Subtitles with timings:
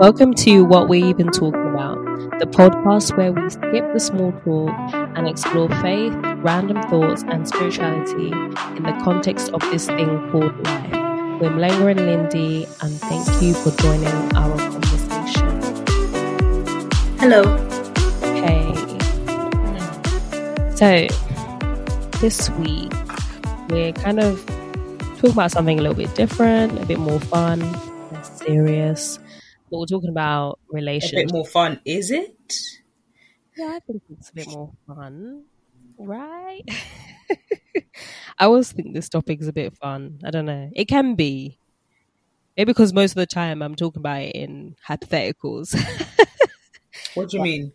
[0.00, 1.96] Welcome to What We've Been Talking About,
[2.40, 4.74] the podcast where we skip the small talk
[5.16, 10.92] and explore faith, random thoughts, and spirituality in the context of this thing called life.
[11.40, 15.60] We're Mlenga and Lindy, and thank you for joining our conversation.
[17.20, 17.44] Hello.
[18.42, 18.74] Hey.
[20.74, 21.06] So,
[22.18, 22.92] this week,
[23.68, 24.44] we're kind of
[25.20, 27.60] talking about something a little bit different, a bit more fun,
[28.10, 29.18] less serious.
[29.70, 32.54] But we're talking about A bit more fun, is it?
[33.56, 35.44] Yeah, I think it's a bit more fun,
[35.98, 36.62] right?
[38.38, 40.20] I always think this topic is a bit fun.
[40.24, 40.70] I don't know.
[40.74, 41.58] It can be.
[42.56, 45.74] Maybe because most of the time I'm talking about it in hypotheticals.
[47.14, 47.72] What do you mean?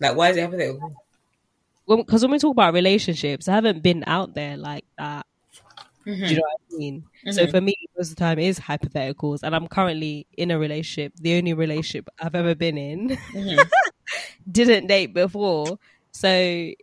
[0.00, 0.94] Like, why is it hypothetical?
[1.86, 5.26] Because when we talk about relationships, I haven't been out there like that.
[6.16, 7.04] Do you know what I mean?
[7.30, 7.50] So Mhm.
[7.50, 11.12] for me, most of the time is hypotheticals, and I'm currently in a relationship.
[11.20, 13.08] The only relationship I've ever been in.
[13.32, 13.70] Mhm.
[14.50, 15.78] didn't date before.
[16.12, 16.74] So I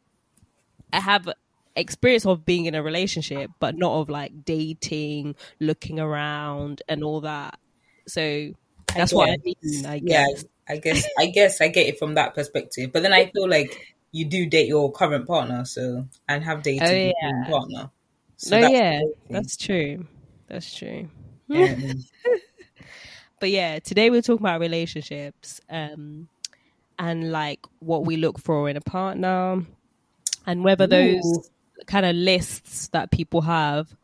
[1.00, 1.30] have
[1.76, 7.22] experience of being in a relationship, but not of like dating, looking around and all
[7.22, 7.60] that.
[8.08, 8.52] So
[8.96, 9.56] that's what I guess.
[9.64, 10.26] mean, I Yeah.
[10.70, 11.06] I guess.
[11.18, 12.92] I guess I get it from that perspective.
[12.92, 16.88] But then I feel like you do date your current partner, so and have dated
[16.88, 17.32] Oh, your yeah.
[17.32, 17.92] current partner.
[18.38, 19.34] So no, that's yeah, the whole thing.
[19.34, 20.08] that's true.
[20.48, 21.10] That's true.
[21.50, 22.04] Um,
[23.40, 26.28] But yeah, today we're talking about relationships, um,
[26.98, 29.64] and like what we look for in a partner,
[30.48, 31.50] and whether those
[31.86, 33.96] kind of lists that people have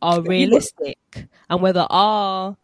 [0.00, 0.98] are realistic,
[1.48, 2.56] and whether are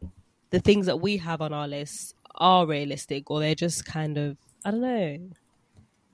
[0.51, 4.37] the things that we have on our list are realistic, or they're just kind of
[4.65, 5.19] I don't know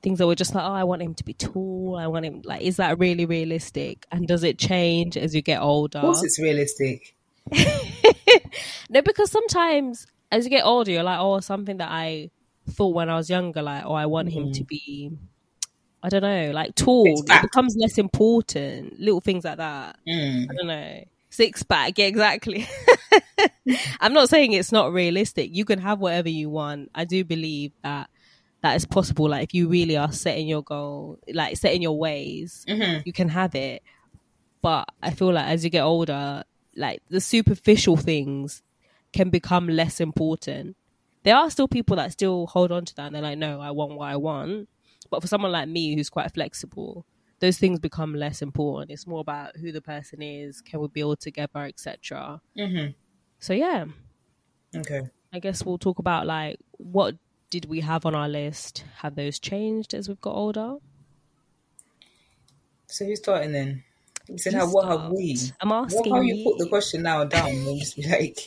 [0.03, 1.97] things that we're just like, oh, I want him to be tall.
[1.98, 4.06] I want him like, is that really realistic?
[4.11, 5.98] And does it change as you get older?
[5.98, 7.14] of course, it's realistic.
[8.91, 12.30] no, because sometimes as you get older, you're like, oh, something that I
[12.70, 15.12] thought when I was younger, like, oh, I want him to be,
[16.02, 17.05] I don't know, like tall.
[17.07, 18.98] It becomes less important.
[18.98, 19.98] Little things like that.
[20.08, 20.46] Mm.
[20.51, 21.05] I don't know.
[21.30, 22.67] Six pack, yeah, exactly.
[24.01, 25.51] I'm not saying it's not realistic.
[25.52, 26.91] You can have whatever you want.
[26.95, 28.11] I do believe that
[28.62, 29.28] that is possible.
[29.28, 33.05] Like if you really are setting your goal, like setting your ways, Mhm.
[33.05, 33.83] you can have it.
[34.61, 36.45] But I feel like as you get older,
[36.77, 38.62] like the superficial things
[39.12, 40.77] can become less important.
[41.24, 43.70] There are still people that still hold on to that and they're like, no, I
[43.73, 44.68] want what I want.
[45.11, 47.05] But for someone like me who's quite flexible,
[47.40, 48.90] those things become less important.
[48.92, 52.40] It's more about who the person is, can we build together, etc.
[52.56, 52.94] Mhm.
[53.40, 53.86] So yeah,
[54.74, 55.02] Okay.
[55.33, 57.17] I guess we'll talk about like what
[57.52, 58.83] did we have on our list?
[59.02, 60.77] Have those changed as we've got older?
[62.89, 63.85] So who's starting then?
[64.29, 65.52] You said, how, what have we?
[65.61, 68.39] I'm What, asking how you put the question now down and just be like,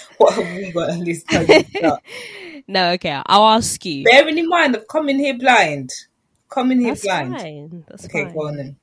[0.18, 1.58] what have we got on this list?
[2.68, 4.04] No, okay, I'll ask you.
[4.04, 5.90] Bearing in mind, I've come in here blind.
[6.50, 7.40] Come in here That's blind.
[7.40, 7.84] fine.
[7.88, 8.34] That's Okay, fine.
[8.34, 8.76] go on then.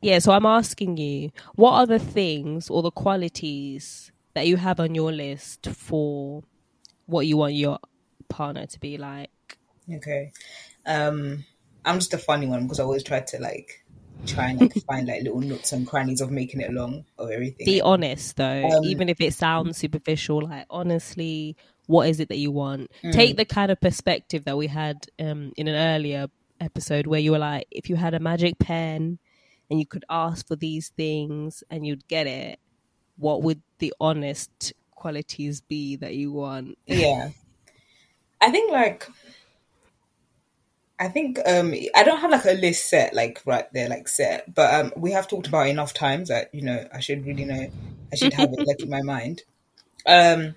[0.00, 4.80] Yeah, so I'm asking you, what are the things or the qualities that you have
[4.80, 6.42] on your list for
[7.06, 7.78] what you want your
[8.30, 9.30] partner to be like?
[9.92, 10.32] Okay.
[10.86, 11.44] Um,
[11.84, 13.84] I'm just a funny one because I always try to like
[14.26, 17.66] try and like find like little nooks and crannies of making it long or everything.
[17.66, 22.38] Be honest though, Um, even if it sounds superficial, like honestly, what is it that
[22.38, 22.90] you want?
[23.02, 23.12] Mm.
[23.12, 26.28] Take the kind of perspective that we had um, in an earlier
[26.60, 29.18] episode where you were like, if you had a magic pen
[29.70, 32.58] and you could ask for these things and you'd get it,
[33.16, 36.78] what would the honest qualities be that you want?
[36.86, 37.30] yeah.
[38.40, 39.06] I think like
[40.98, 44.54] I think um I don't have like a list set like right there like set,
[44.54, 47.66] but um we have talked about enough times that you know I should really know
[48.12, 49.42] I should have it like in my mind.
[50.06, 50.56] Um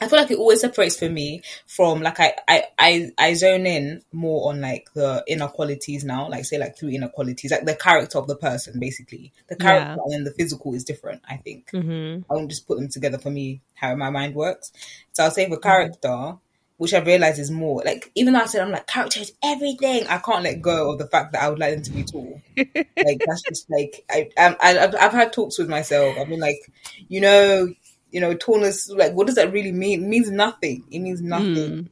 [0.00, 3.66] I feel like it always separates for me from like I, I I I zone
[3.66, 7.64] in more on like the inner qualities now, like say like through inner qualities, like
[7.66, 9.32] the character of the person basically.
[9.48, 11.70] The character and the physical is different, I think.
[11.72, 14.72] hmm I won't just put them together for me how my mind works.
[15.12, 16.36] So I'll say for character,
[16.78, 20.06] which I realize is more like even though I said I'm like character is everything,
[20.08, 22.40] I can't let go of the fact that I would like them to be tall.
[22.56, 26.16] like that's just like I, I I've, I've had talks with myself.
[26.18, 26.60] I've been like,
[27.08, 27.72] you know,
[28.10, 28.90] you know, tallness.
[28.94, 30.04] Like, what does that really mean?
[30.04, 30.84] It means nothing.
[30.90, 31.88] It means nothing.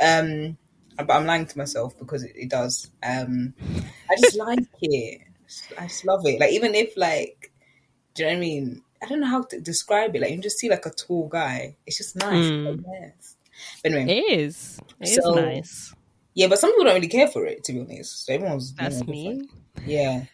[0.00, 0.56] Um,
[0.96, 2.90] but I'm lying to myself because it, it does.
[3.02, 3.54] Um,
[4.10, 5.20] I just like it.
[5.78, 6.40] I just love it.
[6.40, 7.52] Like even if like,
[8.14, 8.82] do you know what I mean?
[9.02, 10.22] I don't know how to describe it.
[10.22, 11.76] Like you just see like a tall guy.
[11.86, 12.44] It's just nice.
[12.44, 12.66] Mm.
[12.66, 13.31] Like, yes.
[13.82, 14.80] But anyway, It is.
[15.00, 15.94] It is So- nice.
[16.34, 16.46] yeah.
[16.48, 17.64] But some people don't really care for it.
[17.64, 19.48] To be honest, so everyone's That's me.
[19.86, 20.24] Yeah.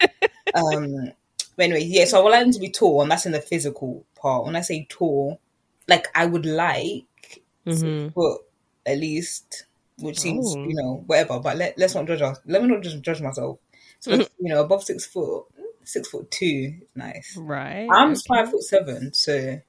[0.55, 1.13] um,
[1.57, 2.05] But anyway, yeah.
[2.05, 4.45] So I would like them to be tall, and that's in the physical part.
[4.45, 5.41] When I say tall,
[5.89, 8.15] like I would like Mhm.
[8.15, 8.43] foot
[8.87, 9.65] at least,
[9.99, 10.63] which seems Oh.
[10.63, 11.41] you know whatever.
[11.41, 12.39] But let let's not judge us.
[12.47, 13.59] Let me not just judge myself.
[14.01, 14.23] So Mm-hmm.
[14.47, 15.47] you know, above six foot,
[15.85, 17.37] six foot two, is nice.
[17.37, 17.89] Right.
[17.91, 18.21] I'm okay.
[18.29, 19.61] five foot seven, so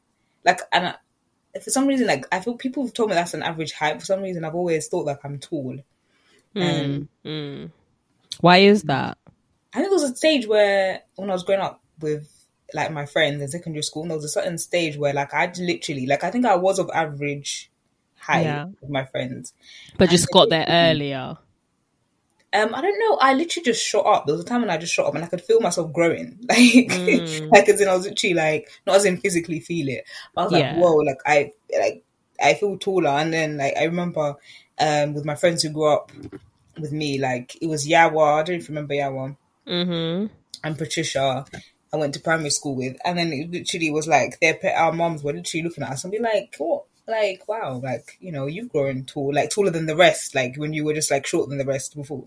[0.46, 0.96] like, and I,
[1.62, 4.00] for some reason, like I feel people have told me that's an average height.
[4.00, 5.78] For some reason, I've always thought like I'm tall.
[6.56, 7.72] Mm, mm.
[8.42, 9.18] Why is that?
[9.74, 12.28] I think it was a stage where when I was growing up with
[12.74, 16.06] like my friends in secondary school, there was a certain stage where like I literally
[16.06, 17.70] like I think I was of average
[18.18, 18.66] height Yeah.
[18.82, 19.54] with my friends.
[19.98, 21.38] But just got there earlier.
[22.52, 23.18] Um, I don't know.
[23.22, 24.26] I literally just shot up.
[24.26, 26.40] There was a time when I just shot up, and I could feel myself growing.
[26.50, 27.52] Like, Mm.
[27.52, 30.06] like as in I was literally like not as in physically feel it.
[30.34, 32.04] But I was like, whoa, like I like
[32.42, 33.10] I feel taller.
[33.10, 34.36] And then like I remember
[34.80, 36.12] um with my friends who grew up
[36.80, 38.40] with me, like it was Yawa.
[38.40, 39.36] I don't even remember Yawa.
[39.68, 40.26] Mm-hmm.
[40.64, 41.46] and Patricia
[41.94, 45.24] I went to primary school with, and then it literally was like their our moms
[45.24, 46.86] were literally looking at us and be like, "What?
[47.10, 47.80] Like, wow!
[47.84, 50.36] Like, you know, you've grown tall, like taller than the rest.
[50.36, 52.26] Like when you were just like shorter than the rest before."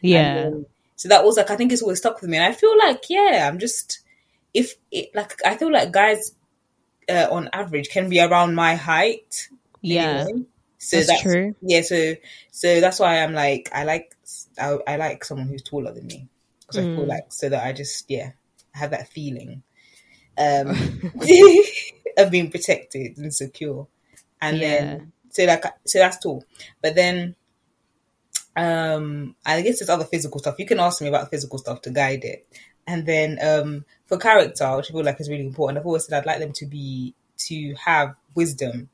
[0.00, 0.36] Yeah.
[0.36, 2.52] And then- so that was like I think it's always stuck with me, and I
[2.52, 4.00] feel like yeah, I'm just
[4.54, 6.32] if it like I feel like guys
[7.08, 9.48] uh, on average can be around my height.
[9.80, 10.26] yeah.
[10.28, 10.44] anyway.
[10.78, 11.54] So That's that's, true.
[11.62, 12.14] Yeah, so
[12.50, 14.16] so that's why I'm like I like
[14.60, 16.28] I, I like someone who's taller than me
[16.60, 17.08] because I feel Mm.
[17.08, 18.32] like so that I just yeah
[18.74, 19.62] I have that feeling
[20.38, 20.70] um
[22.16, 23.86] of being protected and secure,
[24.42, 24.60] and Yeah.
[24.60, 26.44] then so like so that's tall,
[26.82, 27.34] but then
[28.56, 30.56] um I guess there's other physical stuff.
[30.58, 32.46] You can ask me about physical stuff to guide it,
[32.86, 35.78] and then um for character, which I feel like is really important.
[35.78, 37.14] I've always said I'd like them to be
[37.48, 38.90] to have wisdom,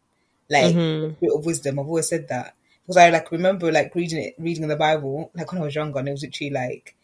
[0.49, 1.11] like Mhm.
[1.13, 1.79] a bit of wisdom.
[1.81, 5.51] I've always said that because I like remember like reading it, reading the Bible, like
[5.51, 6.95] when I was younger, and it was literally like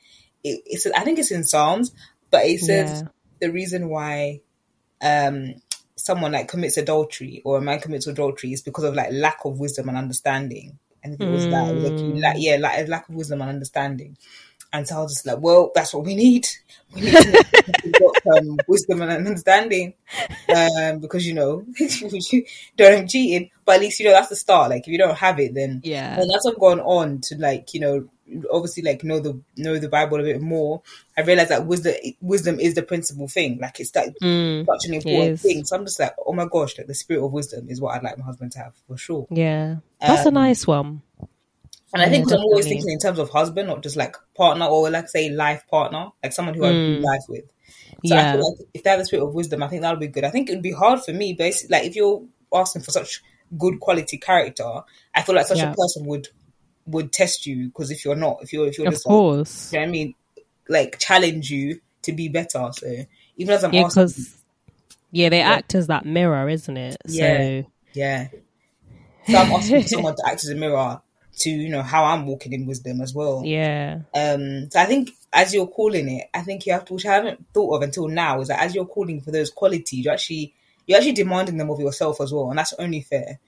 [0.44, 0.87] it, it's.
[0.87, 1.93] I think it's in Psalms,
[2.31, 3.08] but it says Yeah.
[3.40, 4.40] the reason why
[5.02, 5.55] um
[5.96, 9.58] someone like commits adultery or a man commits adultery is because of like lack of
[9.61, 10.79] wisdom and understanding.
[11.02, 14.17] And it was that, like, like yeah, like a lack of wisdom and understanding.
[14.73, 16.49] And so I was just like, well, that's what we need.
[16.94, 17.44] We need to
[18.00, 19.94] got, um, wisdom and understanding,
[20.55, 21.64] um, because you know,
[22.76, 23.50] don't have cheating.
[23.64, 24.70] But at least you know that's the start.
[24.70, 26.20] Like if you don't have it, then Yeah.
[26.20, 28.08] and as I've gone on to like you know
[28.50, 30.82] obviously like know the know the Bible a bit more,
[31.17, 33.59] I realized that wisdom wisdom is the principal thing.
[33.61, 34.67] Like it's that Mm.
[34.67, 35.65] such an important thing.
[35.65, 38.03] So I'm just like, oh my gosh, like the spirit of wisdom is what I'd
[38.03, 39.26] like my husband to have for sure.
[39.31, 39.76] Yeah.
[40.00, 41.03] That's a Um, nice one.
[41.93, 44.67] And I think Yeah, I'm always thinking in terms of husband, not just like partner
[44.67, 47.03] or like say life partner, like someone who I do Mm.
[47.05, 47.44] life with.
[48.05, 48.32] So I Yeah.
[48.32, 50.25] feel like if they have the spirit of wisdom, I think that would be good.
[50.25, 53.23] I think it would be hard for me, basically, like if you're asking for such
[53.56, 54.82] good quality character,
[55.15, 55.71] I feel like such Yeah.
[55.73, 56.29] a person would
[56.87, 59.73] would test you because if you're not, if you're if you're Of just like, course.
[59.73, 60.15] you know I mean,
[60.69, 62.71] like challenge you to be better.
[62.73, 63.05] So
[63.37, 64.35] even as I'm Yeah, asking, because
[65.11, 65.51] yeah, they Yeah.
[65.53, 66.97] act as that mirror, isn't it?
[67.07, 67.63] Yeah.
[67.63, 68.29] So yeah,
[69.27, 71.01] so I'm asking someone to act as a mirror
[71.37, 73.43] to you know how I'm walking in wisdom as well.
[73.45, 74.01] yeah.
[74.15, 77.15] Um, so I think as you're calling it, I think you have to, which I
[77.15, 80.55] haven't thought of until now, is that as you're calling for those qualities, you're actually
[80.87, 83.41] you're actually demanding them of yourself as well, and that's only fair.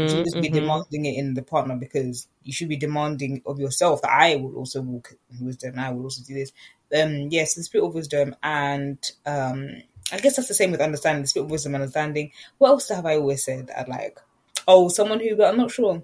[0.00, 3.42] You Mm-hmm, should just be demanding it in the partner because you should be demanding
[3.46, 6.52] of yourself that I will also walk in wisdom, and I will also do this.
[6.96, 9.82] Um, yes, the spirit of wisdom, and um,
[10.12, 12.30] I guess that's the same with understanding the spirit of wisdom and understanding.
[12.58, 13.70] What else have I always said?
[13.76, 14.18] I'd like,
[14.66, 16.02] oh, someone who, I'm not sure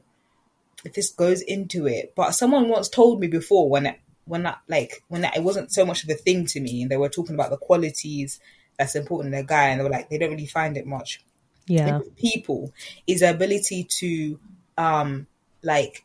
[0.84, 4.60] if this goes into it, but someone once told me before when it, when that
[4.68, 7.08] like when that, it wasn't so much of a thing to me, and they were
[7.08, 8.40] talking about the qualities
[8.78, 11.22] that's important in a guy, and they were like they don't really find it much
[11.66, 12.00] Yeah.
[12.16, 12.72] people
[13.06, 14.38] is the ability to
[14.76, 15.26] um
[15.62, 16.04] like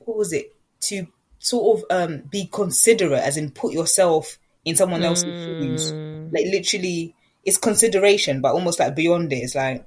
[0.00, 1.06] what was it to
[1.38, 6.46] sort of um be considerate as in put yourself in someone else's shoes Mm, like
[6.46, 9.84] literally it's consideration but almost like beyond it it's like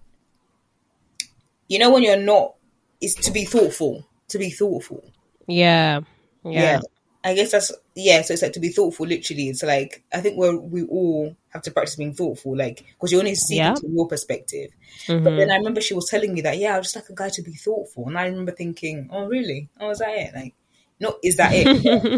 [1.67, 2.55] you know when you're not
[3.01, 5.03] it's to be thoughtful to be thoughtful
[5.47, 6.01] yeah.
[6.43, 6.61] yeah.
[6.61, 6.79] Yeah.
[7.25, 8.21] I guess that's yeah.
[8.21, 9.07] So it's like to be thoughtful.
[9.07, 13.11] Literally, it's like I think we we all have to practice being thoughtful, like because
[13.11, 13.73] you only see Yeah.
[13.73, 14.69] it from your perspective.
[15.07, 15.23] Mhm.
[15.23, 17.15] But then I remember she was telling me that yeah, I was just like a
[17.15, 19.69] guy to be thoughtful, and I remember thinking, oh really?
[19.79, 20.35] Oh, is that it?
[20.35, 20.53] Like,
[20.99, 21.67] no, is that it?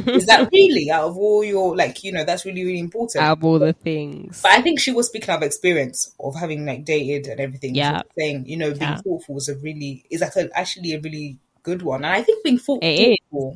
[0.10, 3.24] is that really out of all your like you know that's really really important.
[3.24, 4.42] Out of all the things.
[4.42, 7.76] But I think she was speaking of experience of having like dated and everything.
[7.76, 8.02] Yeah.
[8.18, 8.98] saying you know being Yeah.
[9.02, 12.44] thoughtful was a really is like a, actually a really good one, and I think
[12.44, 12.66] being is.
[12.66, 13.56] thoughtful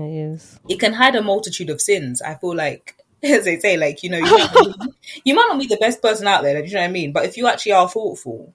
[0.00, 0.60] It is.
[0.68, 2.22] it can hide a multitude of sins.
[2.22, 4.92] I feel like, as they say, like you know, you might, not be,
[5.24, 6.60] you might not be the best person out there.
[6.60, 7.12] Do you know what I mean?
[7.12, 8.52] But if you actually are thoughtful,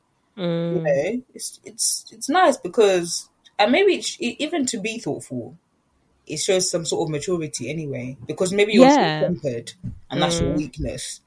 [0.69, 5.57] you Mm, know, it's it's it's nice because and maybe it's, even to be thoughtful,
[6.27, 8.17] it shows some sort of maturity anyway.
[8.27, 9.19] Because maybe you're Yeah.
[9.19, 9.73] tempered
[10.09, 10.57] and that's your Mm.
[10.57, 11.21] weakness.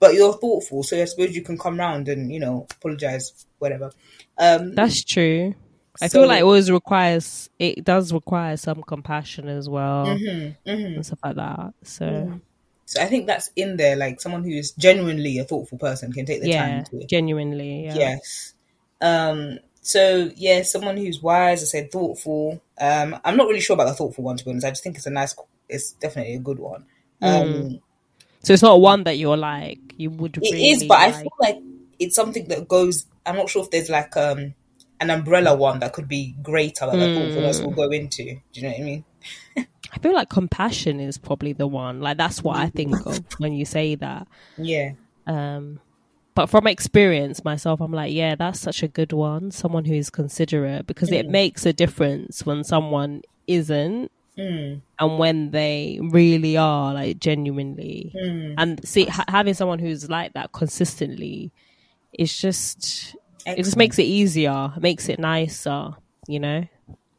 [0.00, 3.92] but you're thoughtful, so I suppose you can come round and you know apologize, whatever.
[4.38, 5.54] Um, That's true.
[6.00, 10.56] I So- feel like it always requires it does require some compassion as well mhm,
[10.66, 10.94] mhm.
[10.96, 11.74] and stuff like that.
[11.82, 12.40] So
[12.86, 13.96] So I think that's in there.
[13.96, 17.84] Like someone who is genuinely a thoughtful person can take the yeah, time to genuinely,
[17.84, 17.94] yeah.
[17.94, 18.54] Yes.
[19.00, 22.60] Um, so yeah, someone who's wise, I said thoughtful.
[22.80, 24.66] Um, I'm not really sure about the thoughtful one to be honest.
[24.66, 25.34] I just think it's a nice,
[25.68, 26.84] it's definitely a good one.
[27.20, 27.80] Um,
[28.42, 30.36] So it's not one that you're like you would.
[30.36, 31.58] It really is, but I feel like
[31.98, 33.06] it's something that goes.
[33.26, 34.54] I'm not sure if there's like um
[35.00, 38.24] an umbrella one that could be greater that the thoughtfulness will go into.
[38.24, 39.04] Do you know what I mean?
[39.56, 42.00] I feel like compassion is probably the one.
[42.00, 44.26] Like that's what I think of when you say that.
[44.56, 44.92] Yeah.
[45.26, 45.80] Um,
[46.34, 49.50] but from experience myself, I'm like, yeah, that's such a good one.
[49.50, 54.82] Someone who is considerate because it makes a difference when someone isn't Mm.
[55.00, 58.12] and when they really are like genuinely.
[58.56, 61.50] And see, ha- having someone who's like that consistently,
[62.12, 63.16] it's just
[63.56, 65.90] it just makes it easier, makes it nicer.
[66.26, 66.64] You know?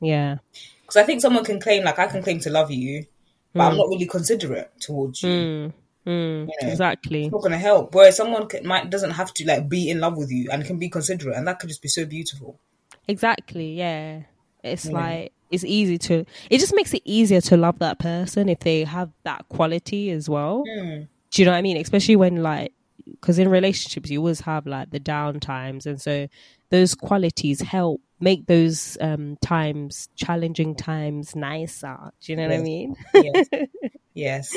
[0.02, 0.38] Yeah.
[0.82, 3.06] Because I think someone can claim, like, I can claim to love you,
[3.54, 5.30] but I'm not really considerate towards you.
[5.30, 5.74] Mm,
[6.06, 6.72] mm, You know?
[6.72, 7.26] Exactly.
[7.26, 7.94] It's not going to help.
[7.94, 10.78] Whereas someone can, might doesn't have to like be in love with you and can
[10.78, 12.60] be considerate, and that could just be so beautiful.
[13.08, 14.22] Exactly, yeah.
[14.64, 18.60] It's like it's easy to it just makes it easier to love that person if
[18.60, 20.64] they have that quality as well.
[20.68, 21.08] Mm.
[21.32, 21.78] Do you know what I mean?
[21.78, 22.74] Especially when like
[23.12, 26.28] because in relationships you always have like the down times and so
[26.70, 31.98] those qualities help make those um times challenging times nicer.
[32.22, 32.96] Do you know what I mean?
[33.14, 33.48] Yes.
[34.14, 34.56] yes.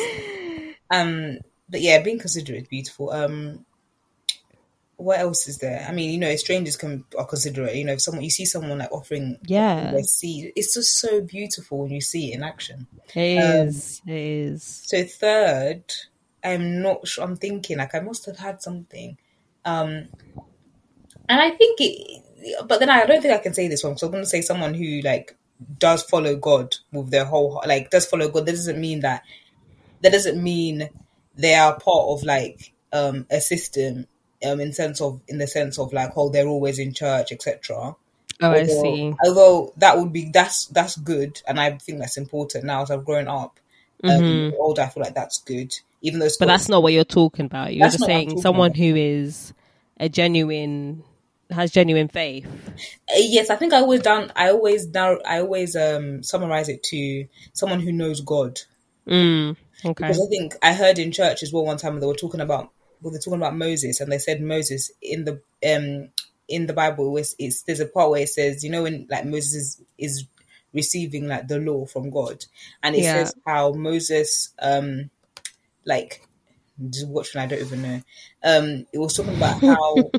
[0.90, 1.38] Um.
[1.68, 3.10] But yeah, being considerate is beautiful.
[3.10, 3.64] Um.
[4.96, 5.84] What else is there?
[5.88, 7.74] I mean, you know, strangers can are considerate.
[7.74, 9.90] You know, if someone you see someone like offering Yeah.
[9.90, 12.86] their seed, it's just so beautiful when you see it in action.
[13.14, 14.00] It is.
[14.06, 14.82] It is.
[14.84, 15.82] So third,
[16.44, 17.24] I'm not sure.
[17.24, 19.16] I'm thinking like I must have had something,
[19.64, 20.08] um,
[21.28, 22.22] and I think it.
[22.66, 24.40] But then I don't think I can say this one because I'm going to say
[24.40, 25.36] someone who like
[25.78, 28.46] does follow God with their whole heart, like does follow God.
[28.46, 29.22] That doesn't mean that.
[30.00, 30.90] That doesn't mean
[31.36, 34.06] they are part of like um a system.
[34.44, 37.94] Um, in sense of in the sense of like, oh, they're always in church, etc.
[38.40, 39.14] Oh, I see.
[39.24, 43.04] Although that would be that's that's good, and I think that's important now as I've
[43.04, 43.60] grown up.
[44.04, 45.72] Um, older, I feel like that's good,
[46.02, 46.28] even though.
[46.38, 47.74] But that's not what you're talking about.
[47.74, 48.78] You're just not what I'm saying someone about.
[48.78, 49.54] who is
[49.98, 51.04] a genuine
[51.50, 52.46] has genuine faith.
[53.08, 53.50] Uh, yes.
[53.50, 54.32] I think I always down.
[54.36, 55.18] I always down.
[55.26, 58.60] I always um summarize it to someone who knows God
[59.06, 59.94] Mm, okay.
[59.96, 62.70] because I think I heard in church as well one time they were talking about
[63.00, 66.08] well they're talking about Moses and they said Moses in the um
[66.48, 69.24] in the Bible it's, it's there's a part where it says you know when like
[69.26, 70.24] Moses is, is
[70.72, 72.44] receiving like the law from God
[72.82, 73.14] and it Yeah.
[73.14, 75.10] says how Moses um
[75.84, 76.26] like
[76.90, 78.02] just watching I don't even know
[78.44, 80.10] um it was talking about how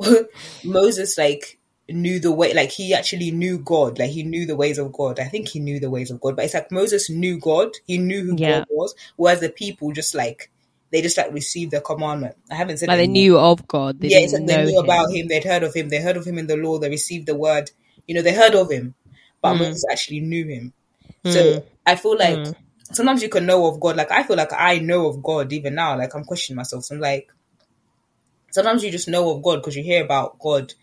[0.64, 1.58] Moses like
[1.88, 5.20] knew the way like he actually knew God like he knew the ways of God
[5.20, 7.98] I think he knew the ways of God but it's like Moses knew God he
[7.98, 8.60] knew who Yeah.
[8.60, 10.50] God was whereas the people just like
[10.90, 14.00] they just like received the commandment I haven't said Like they knew of God.
[14.00, 14.84] They yeah it's like they knew him.
[14.84, 17.26] about him they'd heard of him they heard of him in the law they received
[17.26, 17.70] the word
[18.06, 18.94] you know they heard of him
[19.42, 19.58] but Mm.
[19.58, 20.72] Moses actually knew him
[21.26, 22.54] so I feel like Mm.
[22.92, 23.96] Sometimes you can know of God.
[23.96, 25.96] Like I feel like I know of God even now.
[25.96, 26.84] Like I'm questioning myself.
[26.84, 27.30] So I'm like,
[28.50, 30.74] sometimes you just know of God because you hear about God.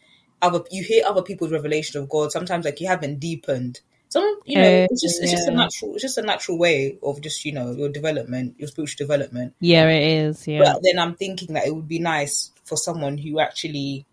[0.41, 2.31] Other you hear other people's revelation of God.
[2.31, 3.81] Sometimes like you haven't deepened.
[4.09, 6.97] Some you know Eh, it's just it's just a natural it's just a natural way
[7.03, 9.53] of just you know your development, your spiritual development.
[9.59, 10.47] Yeah, it is.
[10.47, 10.59] Yeah.
[10.63, 14.05] But then I'm thinking that it would be nice for someone who actually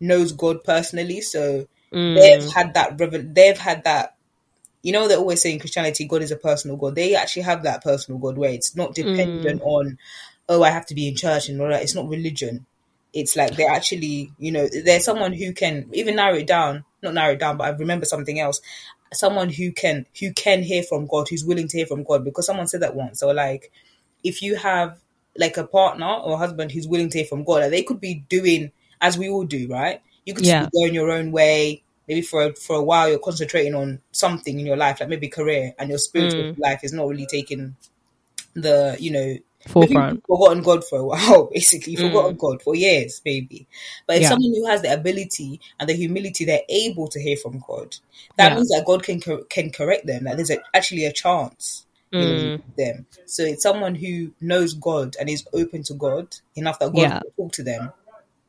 [0.00, 1.20] knows God personally.
[1.20, 2.14] So Mm.
[2.14, 4.16] they've had that revel- they've had that
[4.82, 6.94] you know they're always saying christianity god is a personal god.
[6.94, 9.66] They actually have that personal god where it's not dependent mm.
[9.66, 9.98] on
[10.48, 11.82] oh i have to be in church and all that.
[11.82, 12.66] It's not religion.
[13.12, 17.14] It's like they're actually you know there's someone who can even narrow it down not
[17.14, 18.60] narrow it down but i remember something else.
[19.12, 22.24] Someone who can who can hear from god who's willing to hear from god.
[22.24, 23.70] Because someone said that once so like
[24.24, 24.98] if you have
[25.36, 28.24] like a partner or husband who's willing to hear from god like, they could be
[28.28, 30.00] doing as we all do right?
[30.24, 30.68] You could Yeah.
[30.72, 34.66] going your own way maybe for a, for a while you're concentrating on something in
[34.66, 37.76] your life like maybe career and your spiritual life is not really taking
[38.54, 39.36] the you know
[39.68, 40.22] Forefront.
[40.26, 41.92] forgotten God for a while, basically.
[41.92, 43.68] You've forgotten God for years, maybe.
[44.08, 44.30] But if Yeah.
[44.30, 47.94] someone who has the ability and the humility, they're able to hear from God.
[48.36, 48.54] That Yeah.
[48.56, 50.24] means that God can cor- can correct them.
[50.24, 52.60] That there's a, actually a chance Mm.
[52.76, 53.06] them.
[53.26, 57.20] So it's someone who knows God and is open to God enough that God Yeah.
[57.36, 57.92] will talk to them.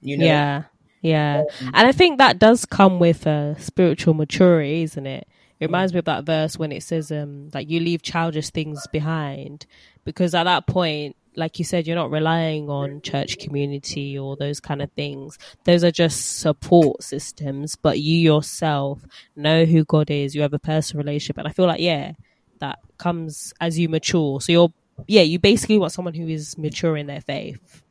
[0.01, 0.63] You know, Yeah.
[1.03, 1.43] Yeah.
[1.61, 5.27] And I think that does come with uh, spiritual maturity, isn't it?
[5.59, 8.87] It reminds me of that verse when it says, um, like, you leave childish things
[8.91, 9.67] behind.
[10.05, 14.59] Because at that point, like you said, you're not relying on church community or those
[14.59, 15.37] kind of things.
[15.65, 19.05] Those are just support systems, but you yourself
[19.35, 20.35] know who God is.
[20.35, 21.37] You have a personal relationship.
[21.37, 22.13] And I feel like, yeah,
[22.59, 24.39] that comes as you mature.
[24.41, 24.73] So you're,
[25.07, 27.82] yeah, you basically want someone who is mature in their faith.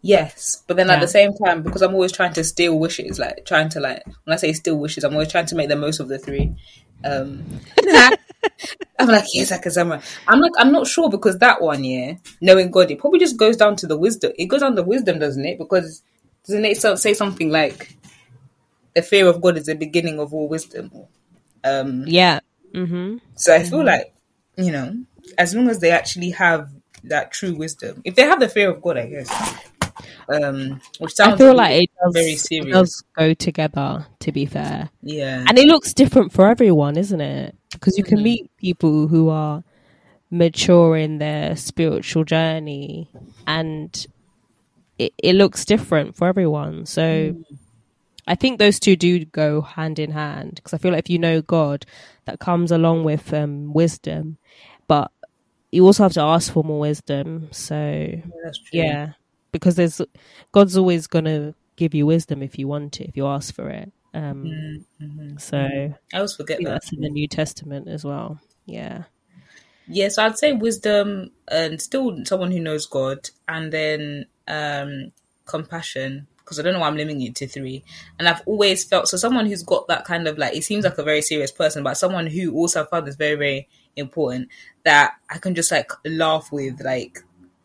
[0.00, 3.44] Yes, but then at the same time, because I'm always trying to steal wishes, like
[3.44, 5.98] trying to like when I say steal wishes, I'm always trying to make the most
[5.98, 6.54] of the three.
[7.04, 7.44] Um,
[8.98, 10.16] I'm like, yes, I can summarize.
[10.26, 13.56] I'm like, I'm not sure because that one, yeah, knowing God, it probably just goes
[13.56, 14.32] down to the wisdom.
[14.36, 15.58] It goes down to wisdom, doesn't it?
[15.58, 16.02] Because
[16.46, 17.96] doesn't it say something like
[18.94, 20.90] the fear of God is the beginning of all wisdom?
[21.64, 22.40] Um, Yeah.
[22.74, 23.16] Mm-hmm.
[23.34, 24.12] so I feel like,
[24.56, 24.94] you know,
[25.38, 26.70] as long as they actually have
[27.04, 29.58] that true wisdom, if they have the fear of God, I guess.
[30.28, 30.80] Um,
[31.20, 32.72] I feel like it does, very serious.
[32.74, 34.90] does go together, to be fair.
[35.02, 37.54] yeah, And it looks different for everyone, isn't it?
[37.72, 38.14] Because you Mm-hmm.
[38.14, 39.64] can meet people who are
[40.30, 43.10] mature in their spiritual journey
[43.46, 44.06] and
[44.98, 46.86] it, it looks different for everyone.
[46.86, 47.44] So Mm.
[48.26, 51.18] I think those two do go hand in hand because I feel like if you
[51.18, 51.86] know God,
[52.26, 54.36] that comes along with um, wisdom,
[54.86, 55.10] but
[55.72, 57.48] you also have to ask for more wisdom.
[57.52, 59.12] So Yeah, yeah,
[59.52, 60.00] because there's
[60.52, 63.92] God's always gonna give you wisdom if you want it, if you ask for it.
[64.14, 65.36] Um, Mm-hmm.
[65.36, 66.70] so I always forget I that.
[66.70, 68.40] that's in the New Testament as well.
[68.66, 69.04] Yeah,
[69.86, 75.12] Yes, I'd say wisdom and still someone who knows God, and then um,
[75.46, 76.26] compassion.
[76.38, 77.84] Because I don't know why I'm limiting it to three.
[78.18, 80.96] And I've always felt so someone who's got that kind of like it seems like
[80.96, 84.48] a very serious person, but someone who also found this very very important
[84.84, 87.18] that I can just like laugh with like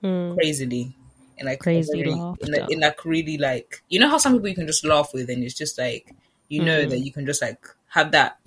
[0.04, 0.36] Mm.
[0.36, 0.98] crazily.
[1.38, 2.46] And like Crazy very- in, laughter.
[2.52, 5.30] like, in like really like you know how some people you can just laugh with
[5.30, 6.14] and it's just like
[6.50, 6.90] you know Mm.
[6.92, 8.38] that you can just like have that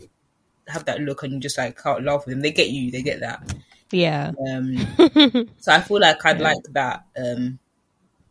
[0.69, 2.43] have that look and you just like can't laugh with them.
[2.43, 3.55] They get you, they get that.
[3.93, 4.77] yeah, Um,
[5.59, 7.05] so I feel like I'd like that.
[7.17, 7.59] Um,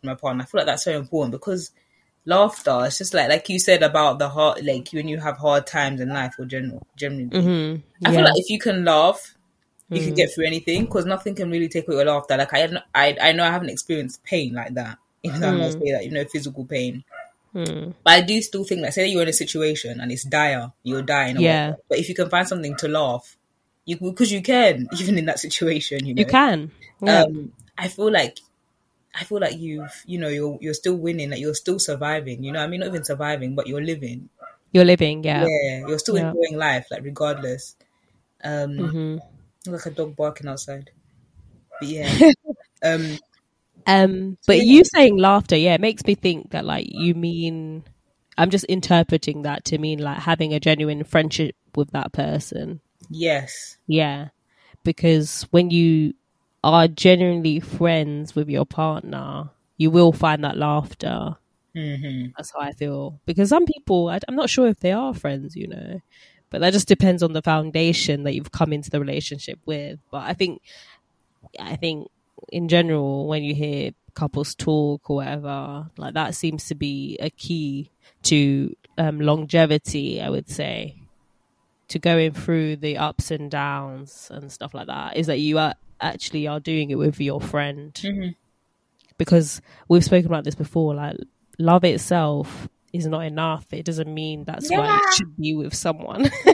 [0.04, 0.44] my partner.
[0.44, 1.72] I feel like that's so important because
[2.26, 2.84] laughter.
[2.86, 6.02] It's just like like you said about the hard, like when you have hard times
[6.02, 7.26] in life or general, generally.
[7.42, 7.76] hmm
[8.06, 9.35] I feel like if you can laugh,
[9.92, 10.16] you can Mm.
[10.16, 12.38] get through anything because nothing can really take away your laughter.
[12.38, 14.98] Like I, I, I know I haven't experienced pain like that.
[15.24, 17.04] Even though I must say that, you know, physical pain.
[17.54, 17.94] Mm.
[18.04, 20.72] But I do still think that, say that you're in a situation and it's dire,
[20.84, 21.38] you're dying.
[21.38, 21.68] or Yeah.
[21.68, 23.38] whatever, But if you can find something to laugh,
[23.86, 26.20] you because you can, even in that situation, you know.
[26.22, 26.72] you can.
[27.02, 27.24] Yeah.
[27.24, 28.40] Um, I feel like,
[29.14, 32.44] I feel like you've, you know, you're you're still winning, like you're still surviving.
[32.44, 34.30] You know, I mean, not even surviving, but you're living.
[34.74, 35.24] You're living.
[35.24, 35.48] Yeah.
[35.48, 36.30] Yeah, you're still Yeah.
[36.30, 37.76] enjoying life, like regardless.
[38.44, 39.18] Um, hmm
[39.74, 40.92] like a dog barking outside.
[41.80, 42.18] But yeah,
[42.84, 43.20] um,
[43.88, 47.84] Um, but you saying laughter, yeah, it makes me think that like you mean.
[48.38, 52.82] I'm just interpreting that to mean like having a genuine friendship with that person.
[53.10, 54.30] yes, Yeah.
[54.84, 56.14] Because when you
[56.64, 61.38] are genuinely friends with your partner, you will find that laughter.
[61.76, 63.20] hmm That's how I feel.
[63.26, 66.02] Because some people, I, I'm not sure if they are friends, you know,
[66.56, 70.00] but that just depends on the foundation that you've come into the relationship with.
[70.10, 70.62] But I think,
[71.60, 72.08] I think
[72.48, 77.30] in general, when you hear couples talk or whatever, like that seems to be a
[77.30, 77.92] key
[78.24, 80.96] to um, longevity, I would say,
[81.90, 85.74] to going through the ups and downs and stuff like that, is that you are
[86.00, 88.36] actually are doing it with your friend Mhm.
[89.18, 91.18] because we've spoken about this before like
[91.60, 94.96] love itself is not enough it doesn't mean that's why Yeah.
[94.98, 96.30] you should be with someone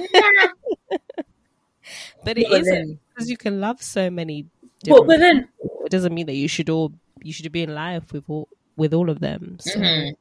[2.23, 5.81] but it But isn't because you can love so many but different but then people.
[5.85, 8.93] it doesn't mean that you should all you should be in life with all with
[8.93, 10.15] all of them so Mhm.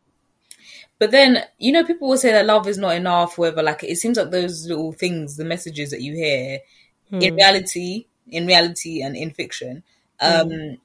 [0.99, 3.63] But then, you know, people will say that love is not enough, whatever.
[3.63, 6.59] Like, it seems like those little things, the messages that you hear,
[7.09, 7.23] Hmm.
[7.23, 9.83] in reality, in reality and in fiction,
[10.21, 10.77] um,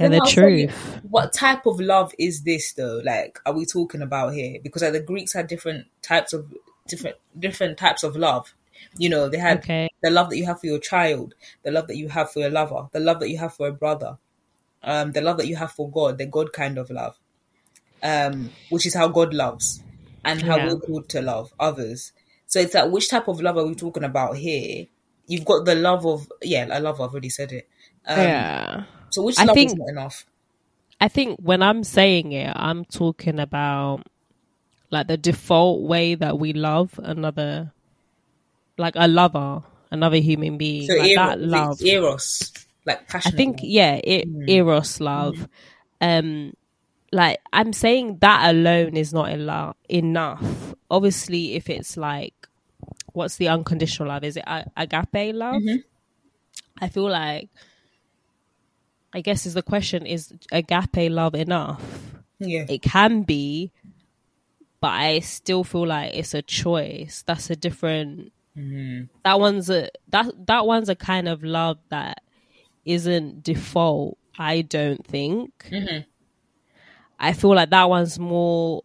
[0.00, 3.00] and the truth what type of love is this, though?
[3.04, 4.58] Like, are we talking about here?
[4.62, 6.46] Because like, the Greeks had different types of
[6.88, 8.54] different different types of love.
[8.98, 11.86] You know, they had okay the love that you have for your child, the love
[11.88, 14.18] that you have for your lover, the love that you have for a brother,
[14.82, 17.18] um, the love that you have for God, the God kind of love,
[18.02, 19.82] um, which is how God loves
[20.24, 20.66] and how Yeah.
[20.66, 22.12] we're called to love others.
[22.46, 24.86] So it's like, which type of love are we talking about here?
[25.26, 27.68] You've got the love of, yeah, I love, I've already said it.
[28.06, 30.26] Um, yeah So which I think- not enough?
[31.00, 34.06] I think when I'm saying it, I'm talking about
[34.90, 37.72] like the default way that we love another,
[38.78, 40.86] like a lover, another human being.
[40.86, 41.82] So like eros, that love.
[41.82, 42.52] eros,
[42.86, 43.32] like passion.
[43.34, 45.48] I think, yeah, it, eros love.
[46.00, 46.54] Um,
[47.12, 49.30] like I'm saying that alone is not
[49.88, 50.74] enough.
[50.90, 52.34] Obviously, if it's like,
[53.12, 54.24] what's the unconditional love?
[54.24, 54.44] Is it
[54.76, 55.60] agape love?
[56.80, 57.50] I feel like
[59.14, 61.82] I guess is the question: Is agape love enough?
[62.40, 62.66] Yeah.
[62.68, 63.70] It can be,
[64.80, 67.22] but I still feel like it's a choice.
[67.26, 68.32] That's a different.
[69.24, 72.22] That one's a that that one's a kind of love that
[72.84, 74.18] isn't default.
[74.36, 75.50] I don't think.
[77.18, 78.82] I feel like that one's more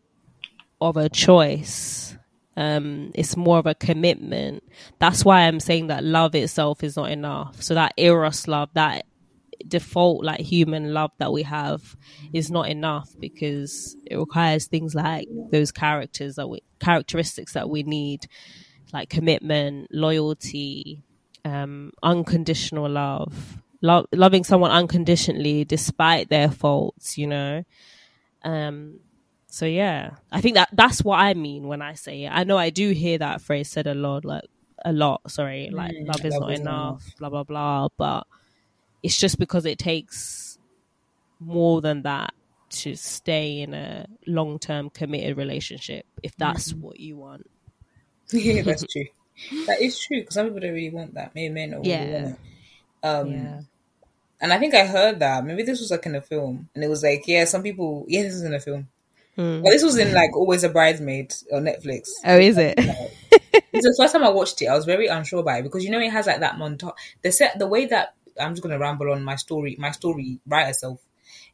[0.80, 2.16] of a choice.
[2.56, 4.64] Um, it's more of a commitment.
[5.00, 7.62] That's why I'm saying that love itself is not enough.
[7.64, 9.06] So that eros love, that
[9.68, 11.96] default like human love that we have
[12.34, 17.84] is not enough because it requires things like those characters that we characteristics that we
[17.84, 18.26] need
[18.94, 21.04] like commitment loyalty
[21.46, 27.64] um unconditional love Lo- loving someone unconditionally despite their faults you know?
[28.44, 29.00] Um
[29.52, 32.30] so yeah i think that that's what i mean when i say it.
[32.30, 34.44] I know i do hear that phrase said a lot like
[34.86, 37.88] a lot sorry like Mm, love is love not is not enough blah blah blah
[37.98, 38.28] but
[39.04, 40.58] it's just because it takes
[41.40, 42.34] more than that
[42.70, 46.82] to stay in a long-term committed relationship if that's Mm-hmm.
[46.82, 47.50] what you want
[48.32, 49.06] yeah, that's true.
[49.68, 51.34] That is true because some people don't really want that.
[51.34, 52.22] Maybe men don't really Yeah.
[52.24, 53.08] want it.
[53.08, 53.60] Um, yeah
[54.42, 55.44] and I think I heard that.
[55.46, 58.06] Maybe this was like in a film, and it was like, yeah, some people.
[58.08, 58.88] Yeah, this is in a film.
[59.36, 59.62] Hmm.
[59.62, 62.08] But this was in like Always a Bridesmaid on Netflix.
[62.26, 62.76] oh is it
[63.74, 64.68] It's the first time I watched it.
[64.68, 66.94] I was very unsure about it because you know it has like that montage.
[67.22, 70.74] The set, the way that I'm just gonna ramble on my story, my story writer
[70.74, 71.00] self.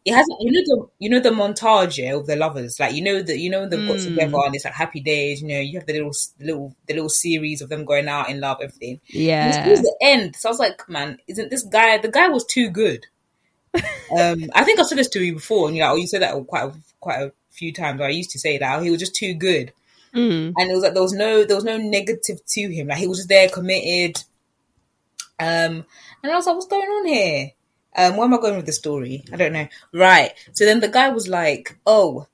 [0.06, 0.38] It hasn't.
[0.40, 3.38] you know the you know the montage yeah, of the lovers, like you know that
[3.40, 4.04] you know they've got Mm.
[4.06, 5.42] together and it's like happy days.
[5.42, 8.40] You know you have the little little the little series of them going out in
[8.40, 9.02] love, everything.
[9.40, 11.98] And yeah It was the end, so I was like, man, isn't this guy?
[11.98, 13.06] The guy was too good.
[14.18, 16.08] um, I think I said this to you before, and you know, like, oh, you
[16.08, 18.00] said that quite a, quite a few times.
[18.02, 19.72] I used to say that he was just too good
[20.14, 20.54] Mm.
[20.56, 22.88] and it was like there was no there was no negative to him.
[22.88, 24.24] Like he was just there, committed.
[25.40, 25.86] Um,
[26.26, 27.52] and I was like, "What's going on here?
[27.98, 29.24] Um, where am I going with the story?
[29.32, 30.34] I don't know." Right.
[30.54, 32.28] So then the guy was like, "Oh."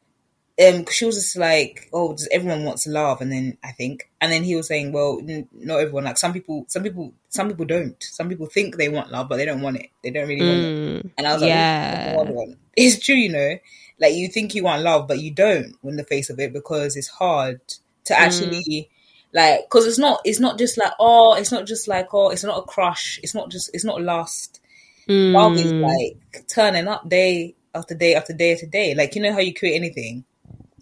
[0.62, 4.32] Um, she was just like, "Oh, does everyone wants love?" And then I think, and
[4.32, 6.04] then he was saying, "Well, n- not everyone.
[6.04, 7.96] Like some people, some people, some people don't.
[8.04, 9.88] Some people think they want love, but they don't want it.
[10.04, 11.12] They don't really want it." Mm.
[11.18, 12.14] And I was like, Yeah.
[12.14, 12.32] yeah.
[12.32, 12.58] one.
[12.78, 13.58] It's true, you know.
[14.00, 16.96] Like you think you want love, but you don't in the face of it because
[16.96, 17.62] it's hard
[18.06, 18.90] to actually
[19.34, 22.44] like because it's not it's not just like oh it's not just like oh it's
[22.44, 23.20] not a crush.
[23.24, 24.60] It's not just it's not lust.
[25.08, 25.82] Love is Mm.
[25.82, 28.94] like turning up day after day after day after day.
[28.96, 30.24] Like you know how you create anything?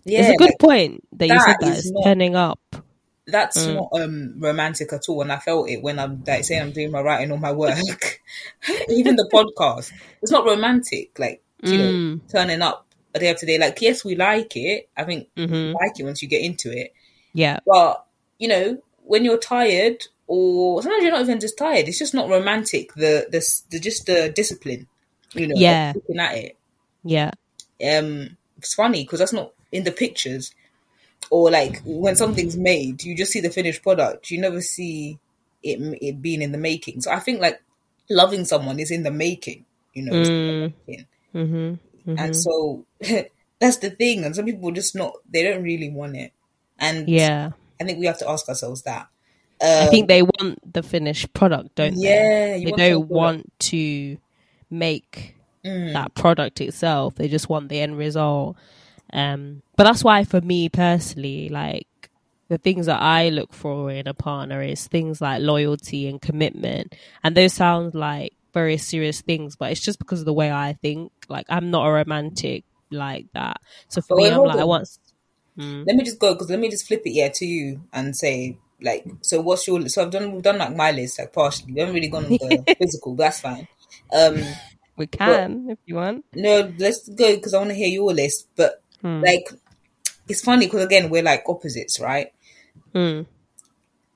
[0.06, 2.36] Yeah it's a good like, point that you said that that is it's not- turning
[2.36, 2.60] up.
[3.28, 3.76] That's Mm.
[3.76, 6.90] not um romantic at all and i felt it when i'm like saying i'm doing
[6.90, 7.78] my writing or my work.
[8.90, 9.92] Even the podcast.
[10.22, 12.22] It's not romantic like you know Mm.
[12.32, 13.58] turning up a day after day.
[13.60, 14.90] Like yes we like it.
[14.98, 15.50] I think Mhm.
[15.52, 16.94] we like it once you get into it.
[17.34, 17.60] Yeah.
[17.66, 18.06] But
[18.40, 22.30] you know when you're tired or sometimes you're not even just tired it's just not
[22.30, 24.88] romantic the the, the just the discipline
[25.34, 25.94] you know Yeah.
[25.96, 26.58] looking at it
[27.04, 27.32] yeah
[27.86, 30.54] um it's funny because that's not in the pictures
[31.30, 35.20] or like when something's made you just see the finished product you never see
[35.64, 37.62] it, it being in the making so i think like
[38.10, 40.74] loving someone is in the making you know it's in the Mm.
[40.88, 41.06] making.
[41.36, 42.18] mm-hmm.
[42.18, 42.86] and so
[43.60, 46.32] that's the thing and some people just not they don't really want it
[46.80, 49.08] and yeah i think we have to ask ourselves that.
[49.62, 52.00] I Um, think they want the finished product don't they?
[52.02, 54.18] Yeah they want don't something want to
[54.70, 55.92] make Mm.
[55.94, 57.16] that product itself.
[57.16, 58.56] They just want the end result.
[59.12, 61.88] Um but that's why for me personally like
[62.48, 66.96] the things that i look for in a partner is things like loyalty and commitment.
[67.24, 70.74] And those sound like very serious things but it's just because of the way i
[70.82, 71.12] think.
[71.28, 73.58] Like i'm not a romantic like that.
[73.90, 74.88] So for me i'm like i want
[75.60, 75.86] Mm.
[75.86, 78.58] let me just go because let me just flip it yeah to you and say
[78.82, 81.80] like so what's your so i've done we've done like my list like partially we
[81.82, 83.68] haven't really gone on the physical but that's fine
[84.14, 84.42] um
[84.96, 88.48] we can if you want no let's go because i want to hear your list
[88.56, 89.22] but Hmm.
[89.22, 89.46] like
[90.28, 92.32] it's funny because again we're like opposites right
[92.96, 93.26] Mm.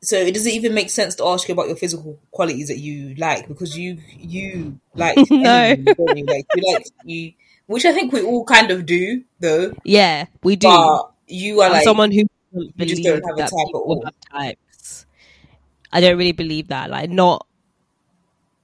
[0.01, 3.15] so it doesn't even make sense to ask you about your physical qualities that you
[3.15, 5.69] like because you you like No.
[5.69, 5.93] you?
[5.97, 7.33] like you like you
[7.67, 11.67] which i think we all kind of do though yeah we do but you are
[11.67, 12.23] I'm like someone who
[12.79, 14.03] just don't have a that type at people all.
[14.05, 15.05] have types.
[15.91, 16.89] I don't really believe that.
[16.89, 17.47] Like not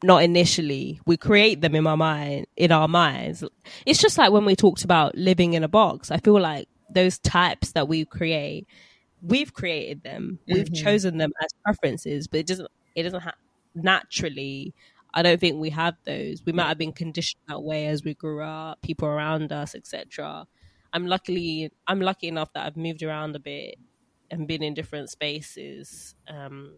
[0.03, 0.99] not initially.
[1.05, 3.43] We create them in my mind in our minds.
[3.85, 6.09] It's just like when we talked about living in a box.
[6.11, 8.65] I feel like those types that we create,
[9.21, 10.39] we've created them.
[10.47, 10.83] We've Mhm.
[10.83, 13.35] chosen them as preferences, but it doesn't it doesn't ha-
[13.75, 14.73] naturally
[15.13, 16.43] I don't think we have those.
[16.45, 20.47] We might have been conditioned that way as we grew up, people around us, etc.
[20.93, 23.75] I'm luckily I'm lucky enough that I've moved around a bit
[24.31, 26.15] and been in different spaces.
[26.27, 26.77] Um,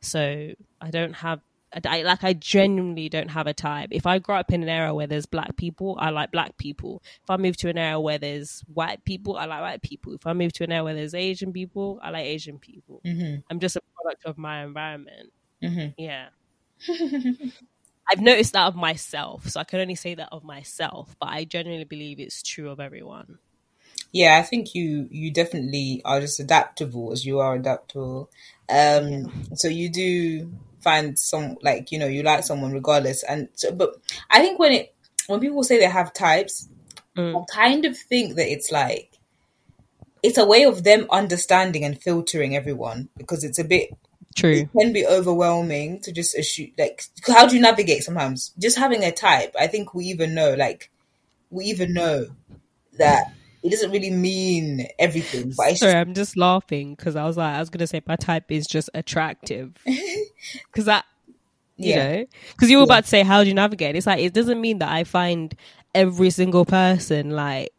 [0.00, 1.40] so I don't have
[1.86, 3.90] I, like I genuinely don't have a type.
[3.92, 7.00] If I grow up in an era where there's black people, I like black people.
[7.22, 10.14] If I move to an era where there's white people, I like white people.
[10.14, 13.00] If I move to an era where there's Asian people, I like Asian people.
[13.06, 13.42] Mm-hmm.
[13.48, 15.32] I'm just a product of my environment.
[15.62, 15.90] Mm-hmm.
[15.96, 16.28] Yeah.
[18.10, 21.44] I've noticed that of myself, so I can only say that of myself, but I
[21.44, 23.38] genuinely believe it's true of everyone.
[24.12, 28.30] Yeah, I think you you definitely are just adaptable as you are adaptable.
[28.68, 33.72] Um, so you do find some like you know you like someone regardless, and so,
[33.72, 33.94] but
[34.30, 34.94] I think when it
[35.28, 36.68] when people say they have types,
[37.16, 37.42] Mm.
[37.42, 39.18] I kind of think that it's like
[40.22, 43.90] it's a way of them understanding and filtering everyone because it's a bit
[44.36, 44.52] True.
[44.52, 49.02] it can be overwhelming to just assume like how do you navigate sometimes just having
[49.04, 50.90] a type i think we even know like
[51.50, 52.26] we even know
[52.98, 53.24] that
[53.62, 57.54] it doesn't really mean everything but Sorry, just I'm just laughing because I was like,
[57.54, 61.04] I was gonna say my type is just attractive because that,
[61.76, 61.96] you Yeah.
[61.96, 62.84] know, because you were Yeah.
[62.84, 63.96] about to say how do you navigate?
[63.96, 65.54] It's like it doesn't mean that I find
[65.94, 67.70] every single person like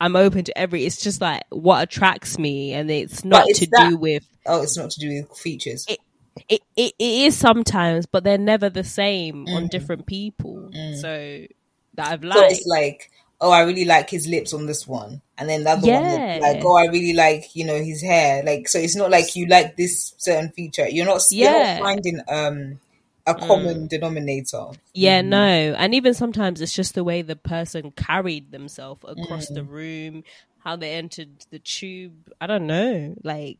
[0.00, 0.84] I'm open to every.
[0.84, 4.76] It's just like what attracts me, and it's not to that- do with oh it's
[4.76, 5.98] not to do with features it,
[6.48, 9.70] it, it is sometimes, but they're never the same on Mm.
[9.70, 10.70] different people.
[10.72, 11.00] Mm.
[11.00, 11.46] So
[11.94, 12.52] that I've so liked.
[12.52, 15.86] it's like oh i really like his lips on this one and then the other
[15.92, 19.36] one like oh i really like you know his hair like so it's not like
[19.36, 21.74] you like this certain feature you're not, you're Yeah.
[21.78, 22.80] not finding um
[23.26, 25.26] a common denominator Yeah, Mhm.
[25.26, 25.74] no.
[25.78, 30.22] And even sometimes it's just the way the person carried themselves across the room,
[30.60, 32.32] how they entered the tube.
[32.40, 33.14] I don't know.
[33.24, 33.58] Like,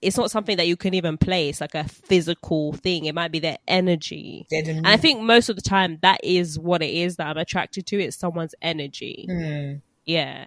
[0.00, 3.04] it's not something that you can even place, like a physical thing.
[3.04, 4.46] It might be their energy.
[4.50, 7.86] And I think most of the time that is what it is that I'm attracted
[7.86, 8.00] to.
[8.02, 9.26] It's someone's energy.
[9.30, 9.74] Hmm.
[10.04, 10.46] Yeah.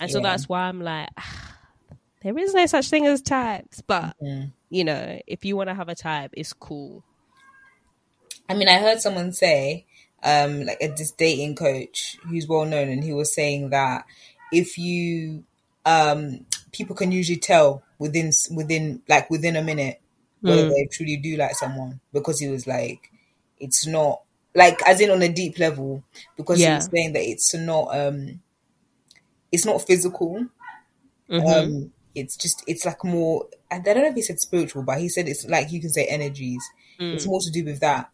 [0.00, 0.22] And so Yeah.
[0.24, 1.10] that's why I'm like,
[2.22, 3.80] there is no such thing as types.
[3.82, 4.50] But, Mm.
[4.70, 7.04] you know, if you want to have a type, it's cool.
[8.52, 9.86] I mean, I heard someone say,
[10.22, 14.04] um, like a this dating coach who's well known, and he was saying that
[14.52, 15.44] if you,
[15.86, 20.00] um, people can usually tell within within like within a minute
[20.42, 20.70] whether Mm.
[20.70, 23.10] they truly do like someone because he was like,
[23.58, 24.22] it's not
[24.54, 26.02] like as in on a deep level
[26.36, 28.40] because he was saying that it's not um,
[29.50, 30.46] it's not physical.
[31.30, 31.56] Mhm.
[31.56, 33.46] Um, it's just it's like more.
[33.70, 36.04] I don't know if he said spiritual, but he said it's like you can say
[36.06, 36.62] energies.
[37.14, 38.10] It's more to do with that,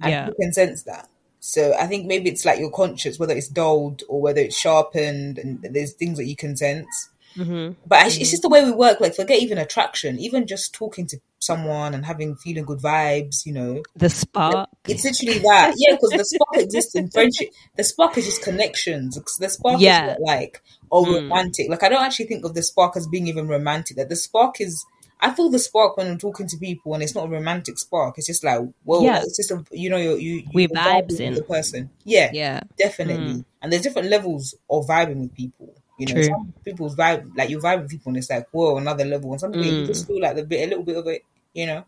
[0.00, 0.10] and.
[0.10, 0.24] Yeah.
[0.26, 1.08] people can sense that.
[1.40, 5.38] So I think maybe it's like your conscious, whether it's dulled or whether it's sharpened,
[5.38, 7.08] and there's things that you can sense.
[7.36, 7.76] Mhm.
[7.86, 8.98] But actually, it's just the way we work.
[9.00, 13.44] Like, forget even attraction, even just talking to someone and having feeling good vibes.
[13.44, 14.70] You know, The spark.
[14.88, 15.74] it's literally that.
[15.76, 17.50] Yeah, because the spark exists in friendship.
[17.76, 19.18] The spark is just connections.
[19.38, 20.12] The spark Yeah.
[20.12, 21.14] is not like oh Mm.
[21.28, 21.68] romantic.
[21.68, 23.98] Like I don't actually think of the spark as being even romantic.
[23.98, 24.84] That the spark is.
[25.20, 28.18] I feel the spark when I'm talking to people, and it's not a romantic spark.
[28.18, 29.22] It's just like, well, Yeah.
[29.22, 31.34] it's just a you know you you We you're vibing vibes with in.
[31.34, 31.90] the person.
[32.04, 32.60] Yeah, Yeah.
[32.78, 33.44] definitely.
[33.62, 35.72] And there's different levels of vibing with people.
[35.98, 36.24] You know, True.
[36.24, 39.30] some people's vibe, like you vibe with people, and it's like whoa, another level.
[39.32, 39.86] And some people Mm.
[39.86, 41.22] just feel like a bit, a little bit of it,
[41.54, 41.84] you know,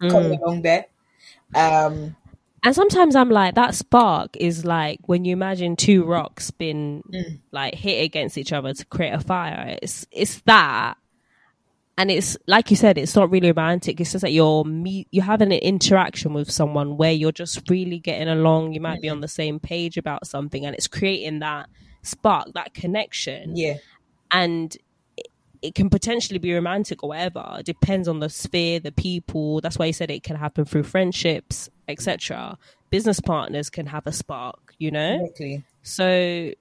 [0.00, 0.86] coming along there.
[1.54, 2.14] Um,
[2.64, 7.38] And sometimes I'm like, that spark is like when you imagine two rocks being Mm.
[7.52, 9.78] like hit against each other to create a fire.
[9.82, 10.96] It's it's that,
[11.98, 14.00] and it's like you said, it's not really romantic.
[14.00, 17.98] It's just that you're meet, you're having an interaction with someone where you're just really
[17.98, 18.72] getting along.
[18.72, 21.68] You might be on the same page about something, and it's creating that
[22.02, 23.56] spark, that connection.
[23.56, 23.78] yeah,
[24.30, 24.76] and
[25.16, 25.26] it,
[25.60, 27.56] it can potentially be romantic or whatever.
[27.58, 29.60] It depends on the sphere, the people.
[29.60, 32.58] That's why you said it can happen through friendships, etc.
[32.90, 35.24] Business partners can have a spark, you know.
[35.24, 35.64] exactly.
[35.82, 36.52] So,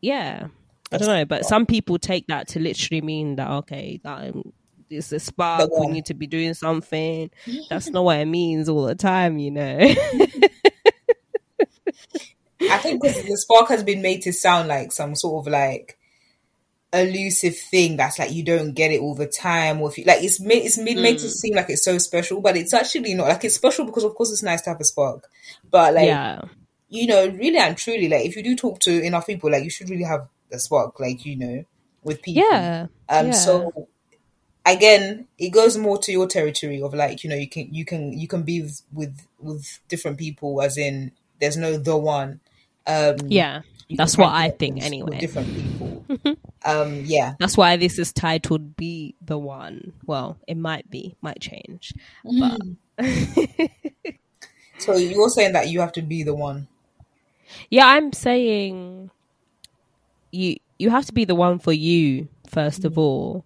[0.00, 0.48] yeah,
[0.90, 4.52] I don't know, but some people take that to literally mean that okay, um,
[4.90, 5.70] it's a spark.
[5.70, 7.30] The We need to be doing something.
[7.68, 9.78] That's not what it means all the time, you know.
[12.60, 15.98] I think because the spark has been made to sound like some sort of like
[16.92, 20.22] elusive thing that's like you don't get it all the time, or if you like
[20.22, 23.28] it's made it's made, made to seem like it's so special, but it's actually not.
[23.28, 25.28] Like it's special because of course it's nice to have a spark,
[25.70, 26.40] but like yeah,
[26.88, 29.70] you know, really and truly, like if you do talk to enough people, like you
[29.70, 31.64] should really have a spark, like you know,
[32.02, 32.44] with people.
[32.50, 33.26] yeah, Um.
[33.26, 33.32] yeah.
[33.32, 33.88] So
[34.64, 38.12] again, it goes more to your territory of like you know you can you can
[38.12, 42.40] you can be with with, with different people, as in there's no the one.
[42.86, 43.16] Um.
[43.26, 43.62] yeah.
[43.90, 45.18] That's what I think anyway.
[45.18, 46.04] Different people.
[46.64, 47.02] um.
[47.04, 47.34] Yeah.
[47.38, 51.92] That's why this is titled "Be the One." Well, it might be, might change,
[52.24, 52.60] but
[54.78, 56.68] So you're saying that you have to be the one.
[57.70, 59.10] yeah, I'm saying
[60.30, 63.44] you you have to be the one for you first of all,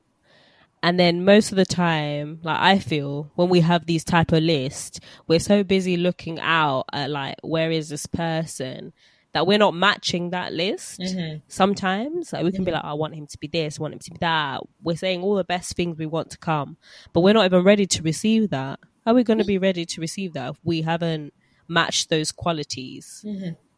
[0.83, 4.43] And then most of the time, like I feel when we have these type of
[4.43, 8.93] lists, we're so busy looking out at like where is this person
[9.33, 11.01] that we're not matching that list.
[11.01, 11.43] Mhm.
[11.49, 14.01] Sometimes like we can be like, I want him to be this, I want him
[14.01, 14.61] to be that.
[14.83, 16.77] We're saying all the best things we want to come,
[17.13, 18.79] but we're not even ready to receive that.
[19.05, 21.35] How are we going to be ready to receive that if we haven't
[21.67, 23.25] matched those qualities?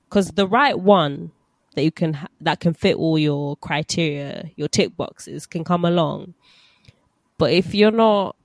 [0.08, 1.32] Because the right one
[1.76, 5.84] that you can ha- that can fit all your criteria, your tick boxes, can come
[5.84, 6.34] along.
[7.40, 8.37] But if you're not,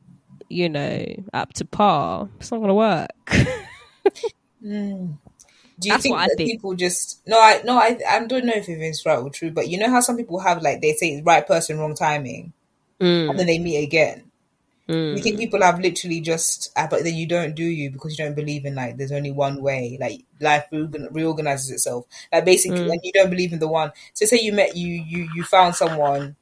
[0.50, 3.10] you know, up to par, it's not going to work.
[4.64, 5.18] Mm.
[5.80, 6.50] Do you That's think that think.
[6.52, 7.40] people just no?
[7.40, 10.02] I no, I I don't know if it's right or true, but you know how
[10.02, 12.54] some people have like they say right person, wrong timing,
[13.02, 14.32] Mm, and then they meet again.
[14.90, 15.18] mm.
[15.18, 18.26] You think people have literally just, uh, but then you don't do you because you
[18.26, 19.98] don't believe in like there's only one way.
[20.02, 22.06] Like life reorgan- reorganizes itself.
[22.34, 22.90] Like basically, Mm.
[22.90, 23.92] like you don't believe in the one.
[24.14, 26.36] So say you met you you you found someone,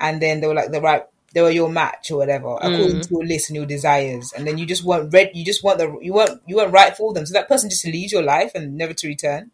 [0.00, 1.04] and then they were like the right.
[1.34, 3.02] They were your match or whatever, according Mm.
[3.08, 5.32] to your list and your desires, and then you just weren't ready.
[5.34, 7.26] You just weren't the you weren't you weren't right for them.
[7.26, 9.50] So that person just leaves your life and never to return.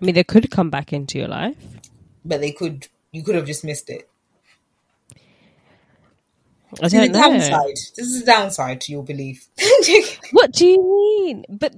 [0.00, 1.56] I mean, they could come back into your life.
[2.24, 4.08] But they could you could have just missed it.
[6.82, 7.20] I don't know.
[7.20, 7.74] downside.
[7.96, 9.48] This is a downside to your belief.
[10.32, 10.78] What do you
[11.26, 11.44] mean?
[11.48, 11.74] But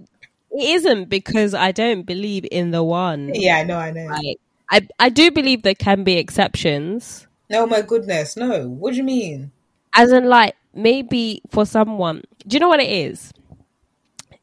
[0.51, 3.31] it isn't because I don't believe in the one.
[3.35, 4.07] yeah, I know, I know.
[4.07, 4.37] Like,
[4.71, 7.27] I I do believe there can be exceptions.
[7.53, 8.67] No, my goodness, no.
[8.67, 9.53] What do you mean?
[9.95, 13.31] As in, like maybe for someone, do you know what it is?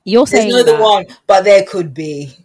[0.06, 2.36] You're There's saying no the one, but there could be.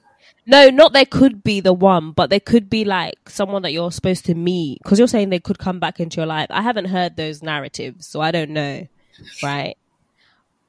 [0.47, 3.93] no, not there could be the one, but there could be like someone that you're
[3.93, 6.47] supposed to meet because you're saying they could come back into your life.
[6.49, 8.87] I haven't heard those narratives, so I don't know,
[9.43, 9.77] right?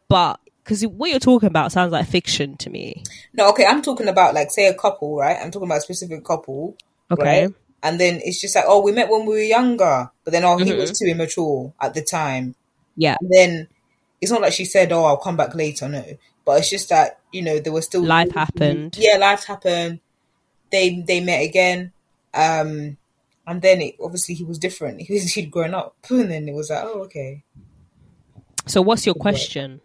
[0.10, 3.04] But because what you're talking about sounds like fiction to me.
[3.34, 5.38] No, okay, I'm talking about like say a couple, right?
[5.42, 6.76] I'm talking about a specific couple,
[7.10, 7.54] Okay, right?
[7.86, 10.58] And then it's just like, oh, we met when we were younger, but then oh,
[10.58, 10.78] he Mhm.
[10.80, 12.56] was too immature at the time.
[12.98, 13.68] yeah, And then
[14.20, 15.88] it's not like she said, oh, I'll come back later.
[15.88, 16.04] No,
[16.46, 18.98] but it's just that you know there was still Life happened.
[18.98, 20.00] Yeah, life happened.
[20.72, 21.92] They they met again,
[22.34, 22.98] um,
[23.46, 25.02] and then it obviously he was different.
[25.02, 27.44] He was he'd grown up, and then it was like, oh, okay.
[28.66, 29.82] So what's your question?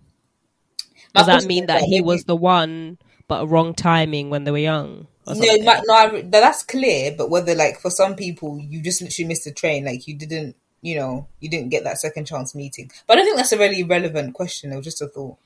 [1.15, 2.99] Does that mean that he was the one,
[3.31, 5.07] but a wrong timing when they were young?
[5.25, 7.15] No, no, I, that's clear.
[7.17, 10.57] But whether like for some people, you just literally missed the train, like you didn't,
[10.83, 12.91] you know, you didn't get that second chance meeting.
[13.07, 14.73] But I don't think that's a really relevant question.
[14.73, 15.37] It was just a thought.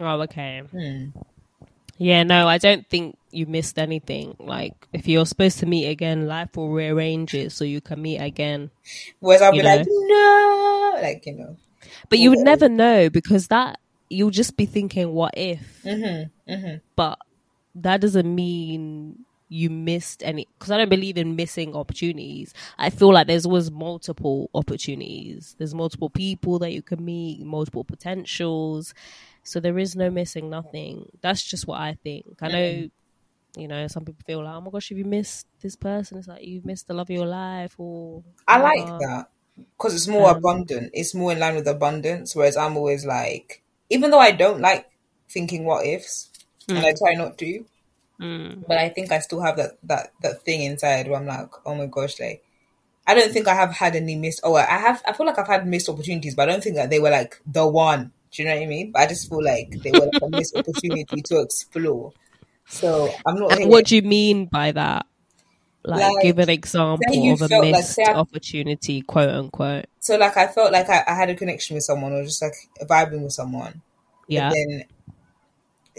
[0.00, 0.62] Oh, okay.
[0.70, 1.08] Hmm.
[1.98, 4.34] Yeah, no, I don't think you missed anything.
[4.38, 8.18] Like, if you're supposed to meet again, life will rearrange it so you can meet
[8.20, 8.70] again.
[9.20, 11.56] Whereas I'll be like, no, like you know,
[12.08, 16.76] But you would never know because that you'll just be thinking, "What if?" mm-hmm, mm-hmm.
[16.96, 17.18] But
[17.74, 20.46] that doesn't mean you missed any.
[20.58, 22.52] Because I don't believe in missing opportunities.
[22.78, 25.54] I feel like there's always multiple opportunities.
[25.58, 28.92] There's multiple people that you can meet, multiple potentials.
[29.42, 31.08] So there is no missing nothing.
[31.22, 32.26] That's just what I think.
[32.42, 32.90] I know,
[33.56, 36.28] you know, some people feel like, oh my gosh, if you missed this person, it's
[36.28, 37.74] like you've missed the love of your life.
[37.78, 40.90] Or I like that because it's more Um, abundant.
[40.92, 42.36] It's more in line with abundance.
[42.36, 44.86] Whereas I'm always like, even though I don't like
[45.30, 46.30] thinking what ifs,
[46.68, 47.64] and I try not to,
[48.20, 48.66] Mm.
[48.66, 51.74] but I think I still have that that that thing inside where I'm like, oh
[51.76, 52.42] my gosh, like
[53.06, 54.40] I don't think I have had any missed.
[54.42, 55.02] Oh, I have.
[55.06, 57.40] I feel like I've had missed opportunities, but I don't think that they were like
[57.46, 58.10] the one.
[58.32, 58.90] Do you know what I mean?
[58.92, 62.12] But I just feel like they were like a missed opportunity to explore.
[62.66, 63.56] So I'm not.
[63.60, 65.06] What do you mean by that?
[65.84, 69.86] Like, Like, give an example of a like, missed I- opportunity, quote unquote.
[70.00, 72.54] so like I felt like I, I had a connection with someone, or just like
[72.82, 73.80] vibing with someone.
[74.26, 74.50] Yeah.
[74.52, 74.84] Then,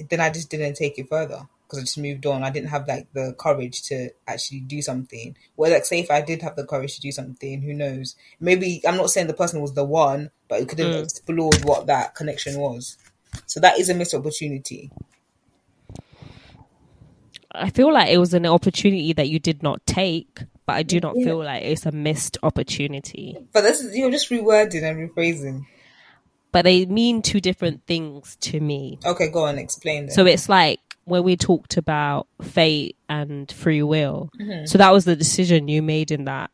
[0.10, 2.44] then I just didn't take it further because I just moved on.
[2.44, 5.36] I didn't have like the courage to actually do something.
[5.58, 8.16] Well, like say if I did have the courage to do something, who knows?
[8.40, 11.04] Maybe I'm not saying the person was the one, but it could have Mm.
[11.04, 12.98] explored what that connection was.
[13.46, 14.92] So that is a missed opportunity.
[17.52, 21.00] I feel like it was an opportunity that you did not take, but I do
[21.00, 21.26] not Yeah.
[21.26, 23.36] feel like it's a missed opportunity.
[23.54, 25.66] But this is you're just rewording and rephrasing.
[26.52, 29.00] But they mean two different things to me.
[29.06, 30.14] Okay, go on, explain that.
[30.14, 34.32] So it's like when we talked about fate and free will.
[34.40, 34.66] Mm-hmm.
[34.66, 36.52] So that was the decision you made in that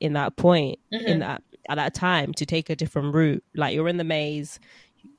[0.00, 1.06] in that point Mm-hmm.
[1.06, 3.44] in that at that time to take a different route.
[3.54, 4.58] Like you're in the maze,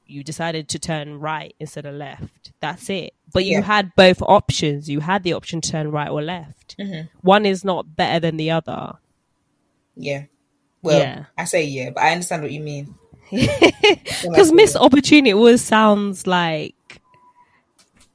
[0.05, 2.51] you decided to turn right instead of left.
[2.59, 3.13] That's it.
[3.31, 3.61] But you Yeah.
[3.61, 4.89] had both options.
[4.89, 6.75] You had the option to turn right or left.
[6.77, 7.07] Mm-hmm.
[7.21, 8.93] One is not better than the other.
[9.95, 10.23] yeah.
[10.81, 11.25] Well, Yeah.
[11.37, 12.95] I say yeah, but I understand what you mean.
[13.31, 17.01] Because missed opportunity always sounds like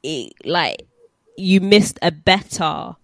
[0.03, 0.87] it, like
[1.37, 2.95] you missed a better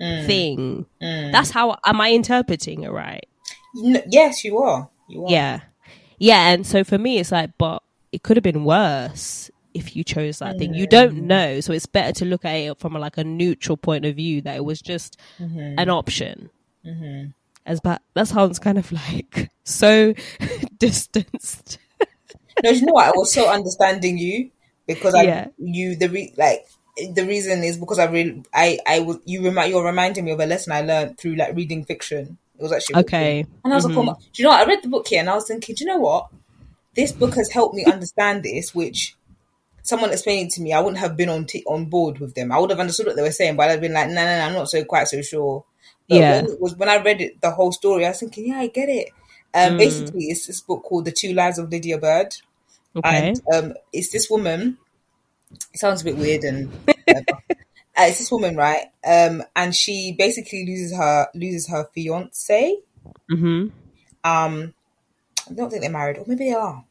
[0.00, 0.26] Mm.
[0.26, 0.86] thing.
[1.00, 3.24] That's how am I interpreting it right?
[3.74, 4.88] Yes, you are.
[5.08, 5.30] You are.
[5.30, 5.60] Yeah.
[6.18, 6.48] Yeah.
[6.50, 7.82] And so for me, it's like, but
[8.12, 10.74] it could have been worse if you chose that thing.
[10.74, 11.22] You don't mm.
[11.22, 11.60] know.
[11.60, 14.42] So it's better to look at it from a, like a neutral point of view
[14.42, 15.78] that it was just mm-hmm.
[15.78, 16.50] an option.
[16.84, 17.30] Mm-hmm.
[17.64, 20.14] As but that sounds kind of like so
[20.78, 21.78] distanced.
[22.62, 23.06] No, you know what?
[23.06, 24.50] I was so understanding you
[24.86, 25.46] because I Yeah.
[25.58, 26.66] you the re, like
[27.14, 30.40] the reason is because I really I I was you remind you're reminding me of
[30.40, 32.36] a lesson I learned through like reading fiction.
[32.58, 33.46] It was actually Okay.
[33.64, 34.06] and I was like, oh mm-hmm.
[34.08, 34.60] my, do you know what?
[34.60, 36.28] I read the book here and I was thinking, do you know what?
[36.94, 39.16] This book has helped me understand this, which
[39.82, 42.52] someone explaining to me, I wouldn't have been on t- on board with them.
[42.52, 44.38] I would have understood what they were saying, but I'd have been like, no, no,
[44.38, 45.64] no, I'm not so quite so sure.
[46.08, 46.28] But Yeah.
[46.28, 48.66] when it was when I read it, the whole story, I was thinking, yeah, I
[48.68, 49.10] get it.
[49.54, 52.34] Um, Basically, it's this book called The Two Lives of Lydia Bird.
[52.96, 53.32] Okay.
[53.34, 54.78] And um, it's this woman.
[55.74, 57.02] It sounds a bit weird and uh,
[57.98, 58.86] it's this woman, right?
[59.06, 62.78] Um, and she basically loses her loses her fiance.
[63.28, 63.68] hmm
[64.24, 64.74] Um,
[65.50, 66.84] I don't think they're married, or maybe they are.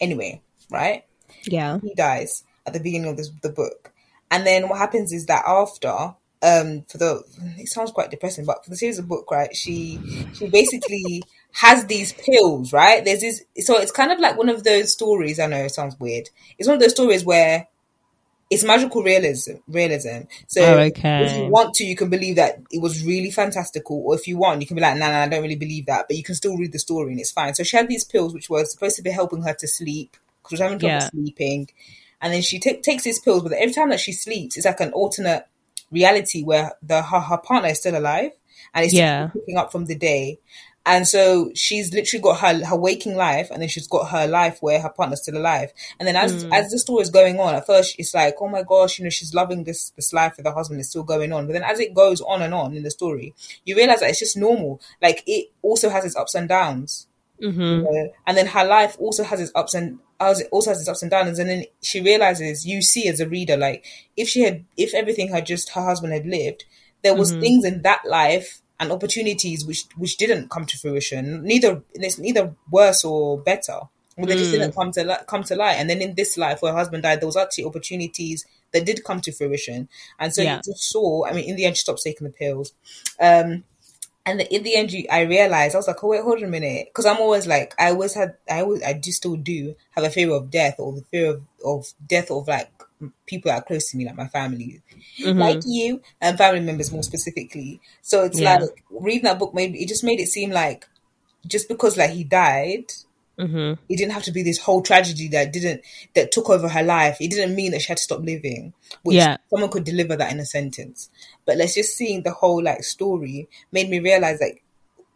[0.00, 1.04] Anyway, right?
[1.44, 1.78] Yeah.
[1.82, 3.92] He dies at the beginning of this, the book,
[4.30, 7.22] and then what happens is that after, um, for the
[7.58, 9.54] it sounds quite depressing, but for the series of book, right?
[9.54, 9.98] She
[10.34, 13.04] she basically has these pills, right?
[13.04, 15.38] There's this, so it's kind of like one of those stories.
[15.40, 16.30] I know it sounds weird.
[16.58, 17.68] It's one of those stories where
[18.50, 19.52] it's magical realism.
[19.68, 20.22] Realism.
[20.48, 21.24] So Oh, okay.
[21.26, 24.36] if you want to, you can believe that it was really fantastical, or if you
[24.36, 26.34] want, you can be like, nah, nah, I don't really believe that, but you can
[26.34, 27.54] still read the story and it's fine.
[27.54, 30.50] So she had these pills which were supposed to be helping her to sleep because
[30.50, 31.10] she was having trouble Yeah.
[31.10, 31.68] sleeping,
[32.20, 34.80] and then she ta- takes these pills, but every time that she sleeps, it's like
[34.80, 35.46] an alternate
[35.92, 38.32] reality where the her, her partner is still alive
[38.74, 39.28] and it's Yeah.
[39.28, 40.38] picking up from the day.
[40.92, 44.58] And so she's literally got her her waking life, and then she's got her life
[44.60, 45.72] where her partner's still alive.
[45.98, 48.62] And then as as the story is going on, at first it's like, oh my
[48.64, 50.80] gosh, you know, she's loving this this life with her husband.
[50.80, 51.46] It's still going on.
[51.46, 53.34] But then as it goes on and on in the story,
[53.64, 54.80] you realize that it's just normal.
[55.00, 57.06] Like it also has its ups and downs.
[57.40, 60.88] hmm Uh, and then her life also has its ups and as- also has its
[60.88, 63.84] ups and downs and then she realizes you see as a reader like
[64.16, 66.64] if she had if everything had just her husband had lived
[67.02, 71.82] there was things in that life and opportunities which which didn't come to fruition neither
[71.94, 73.78] it's neither worse or better.
[74.16, 75.76] Well, they just didn't come to li- come to light.
[75.76, 79.04] And then in this life where her husband died there was actually opportunities that did
[79.04, 79.88] come to fruition.
[80.18, 80.56] And so Yeah.
[80.56, 82.72] you just saw i mean in the end she stopped taking the pills.
[83.20, 83.64] Um
[84.26, 86.44] and the, in the end, you, I realized I was like, "Oh wait, hold on
[86.44, 89.74] a minute," because I'm always like, I always had, I always, I do still do
[89.92, 92.70] have a fear of death or the fear of, of death of like
[93.26, 94.82] people that are close to me, like my family,
[95.24, 97.80] like you and family members more specifically.
[98.02, 98.58] So it's Yeah.
[98.60, 100.88] like reading that book made it just made it seem like
[101.46, 102.84] just because like he died,
[103.38, 105.82] hmm it didn't have to be this whole tragedy that didn't
[106.14, 107.16] that took over her life.
[107.20, 108.72] It didn't mean that she had to stop living.
[109.02, 109.36] Which Yeah.
[109.48, 111.10] someone could deliver that in a sentence.
[111.44, 114.62] But let's just seeing the whole like story made me realize like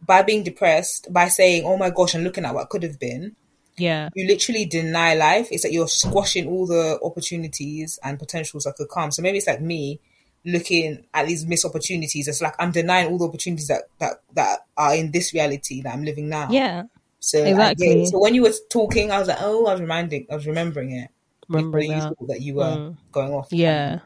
[0.05, 3.35] by being depressed, by saying, "Oh my gosh," and looking at what could have been,
[3.77, 4.09] Yeah.
[4.15, 5.49] you literally deny life.
[5.51, 9.11] It's like you're squashing all the opportunities and potentials that could come.
[9.11, 9.99] So maybe it's like me
[10.45, 12.27] looking at these missed opportunities.
[12.27, 15.93] It's like I'm denying all the opportunities that that that are in this reality that
[15.93, 16.49] I'm living now.
[16.51, 16.83] Yeah.
[17.19, 18.05] So Exactly.
[18.05, 20.91] So when you were talking, I was like, oh, I was reminding, I was remembering
[20.91, 21.09] it.
[21.49, 22.27] Remembering Before you that.
[22.33, 22.97] that you were Mm.
[23.11, 23.47] going off.
[23.51, 23.99] Yeah.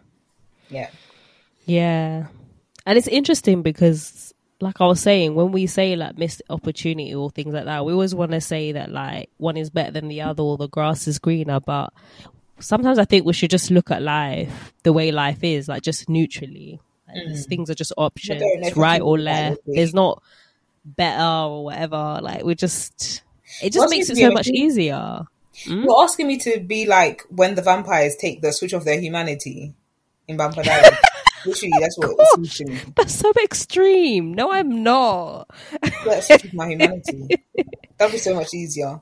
[0.70, 0.90] yeah,
[1.66, 2.28] Yeah.
[2.86, 7.30] And it's interesting because like I was saying, when we say like missed opportunity or
[7.30, 10.22] things like that, we always want to say that like one is better than the
[10.22, 11.94] other or the grass is greener, but
[12.60, 16.10] sometimes I think we should just look at life the way life is, like just
[16.10, 16.80] neutrally.
[17.08, 17.50] Like, these mm.
[17.50, 19.62] things are just options, don't know if I right or left.
[19.66, 20.22] There's not
[20.86, 22.20] better or whatever.
[22.22, 23.24] Like we just
[23.62, 25.26] it just What's makes it so much easier.
[25.66, 25.84] Hmm?
[25.84, 29.74] you're asking me to be like when the vampires take the switch of their humanity
[30.28, 31.00] in Vampire Diaries.
[31.46, 32.80] Literally, that's what it seems to me.
[32.96, 34.34] That's so extreme.
[34.34, 35.50] No, I'm not.
[36.06, 37.30] With my humanity.
[37.98, 39.02] That'd be so much easier.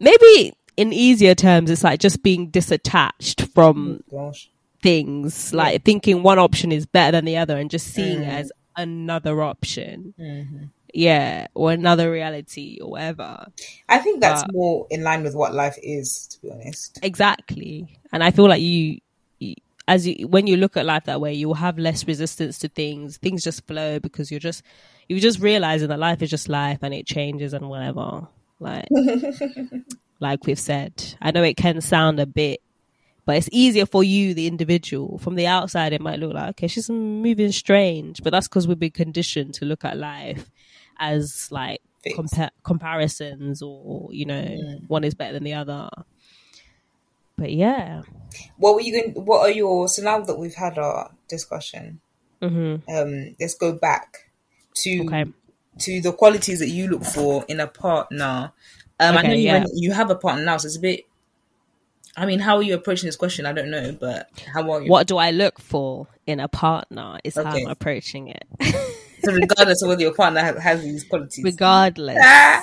[0.00, 4.50] maybe in easier terms it's like just being disattached from oh Gosh,
[4.82, 8.40] things like thinking one option is better than the other and just seeing it mm.
[8.40, 10.64] as another option mm-hmm.
[10.92, 13.46] yeah or another reality or whatever
[13.88, 16.26] I think that's But- more in line with what life is.
[16.32, 18.98] To be honest, exactly and i feel like you
[19.86, 23.18] as you when you look at life that way you'll have less resistance to things.
[23.18, 24.62] Things just flow because you're just
[25.08, 28.26] you're just realizing that life is just life and it changes and whatever.
[28.60, 28.88] Like
[30.20, 32.60] like we've said i know it can sound a bit
[33.26, 35.16] but it's easier for you the individual.
[35.18, 38.78] From the outside it might look like okay she's moving strange but that's because we've
[38.78, 40.50] been conditioned to look at life
[40.98, 45.88] as like compa- comparisons or you know one is better than the other
[47.36, 48.02] but yeah
[48.56, 49.24] what were you going?
[49.24, 49.88] What are your?
[49.88, 52.00] So now that we've had our discussion,
[52.40, 54.30] hmm um, let's go back
[54.76, 55.24] to okay
[55.78, 58.52] to the qualities that you look for in a partner.
[59.00, 59.64] Um, I know you, yeah.
[59.72, 61.06] you have a partner now, so it's a bit.
[62.16, 63.44] I mean, how are you approaching this question?
[63.44, 64.90] I don't know, but how are you?
[64.90, 67.18] What do I look for in a partner?
[67.24, 68.46] Is how I'm approaching it.
[69.24, 72.18] So regardless of whether your partner has, has these qualities, Regardless.
[72.22, 72.62] Ah.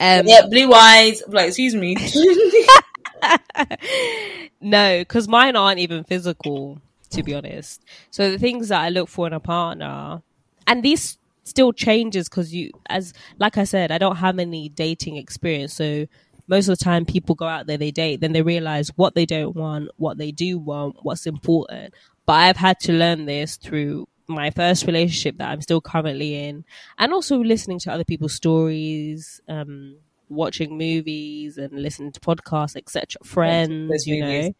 [0.00, 1.24] Um, yeah, blue eyes.
[1.26, 1.96] Like, excuse me.
[4.60, 7.84] no, because mine aren't even physical, to be honest.
[8.10, 10.22] So the things that I look for in a partner,
[10.66, 15.16] and these still changes because you, as like I said, I don't have any dating
[15.16, 15.74] experience.
[15.74, 16.06] So
[16.46, 19.26] most of the time, people go out there, they date, then they realize what they
[19.26, 21.94] don't want, what they do want, what's important.
[22.26, 26.64] But I've had to learn this through my first relationship that I'm still currently in,
[26.98, 29.96] and also listening to other people's stories, um,
[30.28, 33.06] watching movies and listening to podcasts, etc.
[33.24, 34.46] Friends, you movies.
[34.48, 34.54] know.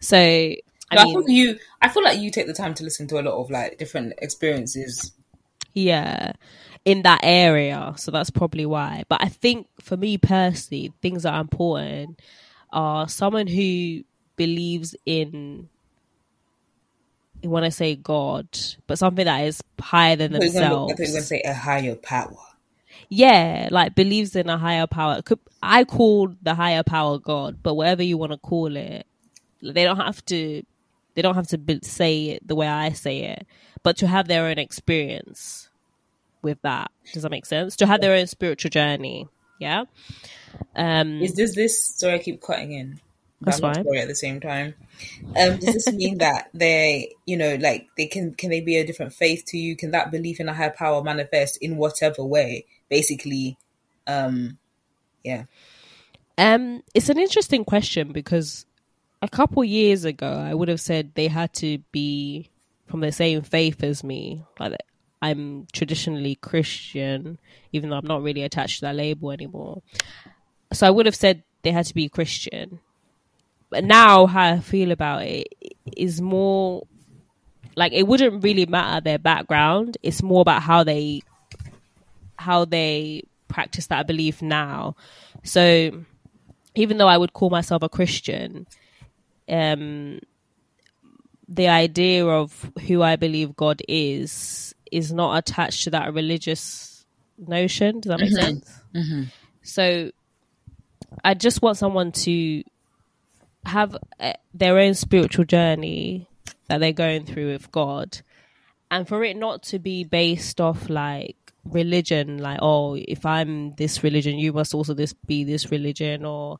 [0.00, 0.56] So I
[0.92, 1.58] I, mean, feel you.
[1.82, 4.14] I feel like you take the time to listen to a lot of like different
[4.18, 5.12] experiences.
[5.74, 6.32] yeah,
[6.84, 7.92] in that area.
[7.96, 9.04] So that's probably why.
[9.08, 12.20] But I think for me personally, things that are important
[12.72, 14.02] are someone who
[14.36, 15.68] believes in.
[17.42, 18.48] When I say God,
[18.86, 20.92] but something that is higher than I thought you were gonna- I themselves.
[20.92, 22.36] thought you were going to say a higher power.
[23.08, 25.22] Yeah, like believes in a higher power.
[25.22, 29.06] Could, I call the higher power God, but whatever you want to call it,
[29.62, 30.62] they don't have to.
[31.14, 33.46] They don't have to say it the way I say it,
[33.82, 35.70] but to have their own experience
[36.42, 36.90] with that.
[37.12, 37.76] Does that make sense?
[37.76, 39.28] To have their own spiritual journey.
[39.58, 39.84] Yeah.
[40.74, 41.22] Um.
[41.22, 41.96] Is this this?
[41.96, 43.00] Sorry, I keep cutting in.
[43.40, 43.78] That's fine.
[43.78, 44.74] At the same time.
[45.36, 48.86] Um, does this mean that they, you know, like they can can they be a
[48.86, 49.76] different faith to you?
[49.76, 52.64] Can that belief in a higher power manifest in whatever way?
[52.88, 53.58] Basically,
[54.06, 54.58] um,
[55.24, 55.44] yeah.
[56.38, 58.66] Um, it's an interesting question because
[59.22, 62.50] a couple years ago, I would have said they had to be
[62.86, 64.44] from the same faith as me.
[64.60, 64.76] Like
[65.22, 67.38] I'm traditionally Christian,
[67.72, 69.82] even though I'm not really attached to that label anymore.
[70.72, 72.80] So I would have said they had to be Christian.
[73.70, 75.48] But now, how I feel about it
[75.96, 76.86] is more
[77.74, 79.98] like it wouldn't really matter their background.
[80.02, 81.22] It's more about how they
[82.38, 84.96] how they practice that belief now.
[85.44, 86.04] So
[86.74, 88.66] even though I would call myself a Christian,
[89.48, 90.18] um,
[91.48, 97.04] the idea of who I believe God is is not attached to that religious
[97.38, 98.00] notion.
[98.00, 98.80] Does that make sense?
[99.62, 100.10] So
[101.24, 102.62] I just want someone to
[103.64, 106.28] have uh, their own spiritual journey
[106.68, 108.20] that they're going through with God,
[108.90, 114.02] and for it not to be based off like religion, like oh, if I'm this
[114.04, 116.58] religion, you must also this be this religion, or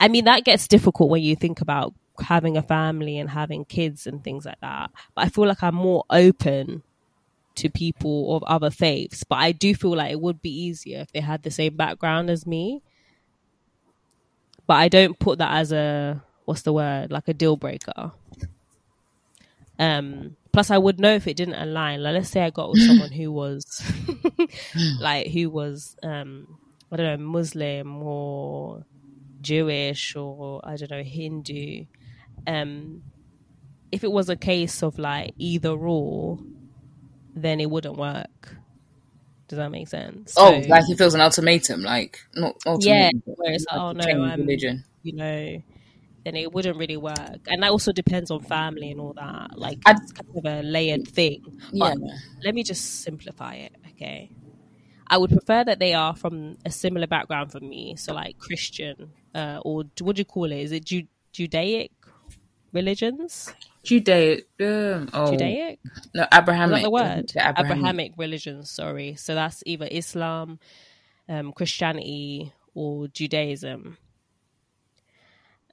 [0.00, 4.06] I mean that gets difficult when you think about having a family and having kids
[4.06, 4.90] and things like that.
[5.14, 6.82] But I feel like I'm more open
[7.56, 11.12] to people of other faiths, but I do feel like it would be easier if
[11.12, 12.82] they had the same background as me.
[14.66, 18.12] But I don't put that as a what's the word like a deal breaker.
[19.78, 20.36] Um.
[20.52, 22.02] Plus, I would know if it didn't align.
[22.02, 23.82] Like, let's say I got with someone who was,
[25.00, 26.58] like, who was, um,
[26.90, 28.84] I don't know, Muslim or
[29.40, 31.84] Jewish or I don't know, Hindu.
[32.46, 33.02] Um,
[33.92, 36.38] if it was a case of like either or,
[37.34, 38.56] then it wouldn't work.
[39.48, 40.34] Does that make sense?
[40.36, 42.70] Oh, So- like it feels an ultimatum, like not yeah,
[43.10, 43.22] ultimatum.
[43.26, 44.84] but where it's like, oh no, I'm, religion.
[45.02, 45.62] you know,
[46.24, 47.40] then it wouldn't really work.
[47.48, 49.58] And that also depends on family and all that.
[49.58, 51.42] Like, I- it's kind of a layered thing.
[51.72, 51.94] Yeah.
[51.94, 51.98] But
[52.44, 54.30] let me just simplify it, okay?
[55.10, 59.12] I would prefer that they are from a similar background from me, so like Christian,
[59.34, 60.58] uh, or what do you call it?
[60.58, 61.92] Is it Ju- Judaic
[62.72, 63.52] religions?
[63.82, 64.46] Judaic.
[64.60, 65.78] Um, oh, Judaic?
[66.14, 66.76] no, Is Abrahamic.
[66.76, 67.32] that the word?
[67.34, 67.70] Yeah, Abrahamic.
[67.78, 69.14] Abrahamic religions, sorry.
[69.16, 70.58] So that's either Islam,
[71.28, 73.96] um, Christianity, or Judaism.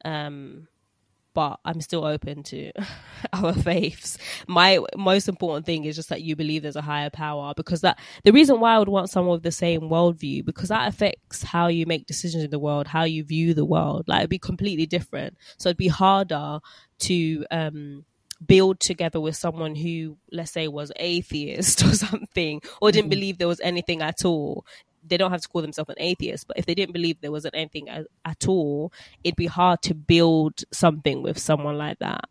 [0.06, 0.68] Um,
[1.36, 2.72] but I'm still open to
[3.34, 4.18] other faiths.
[4.48, 8.00] My most important thing is just that you believe there's a higher power because that
[8.24, 11.68] the reason why I would want someone with the same worldview because that affects how
[11.68, 14.06] you make decisions in the world, how you view the world.
[14.08, 15.38] Like it'd be completely different.
[15.58, 16.60] So it'd be harder
[17.00, 18.06] to um
[18.46, 23.48] build together with someone who let's say was atheist or something or didn't believe there
[23.48, 24.66] was anything at all
[25.08, 27.54] they don't have to call themselves an atheist but if they didn't believe there wasn't
[27.56, 28.92] anything at, at all
[29.24, 32.22] it'd be hard to build something with someone like that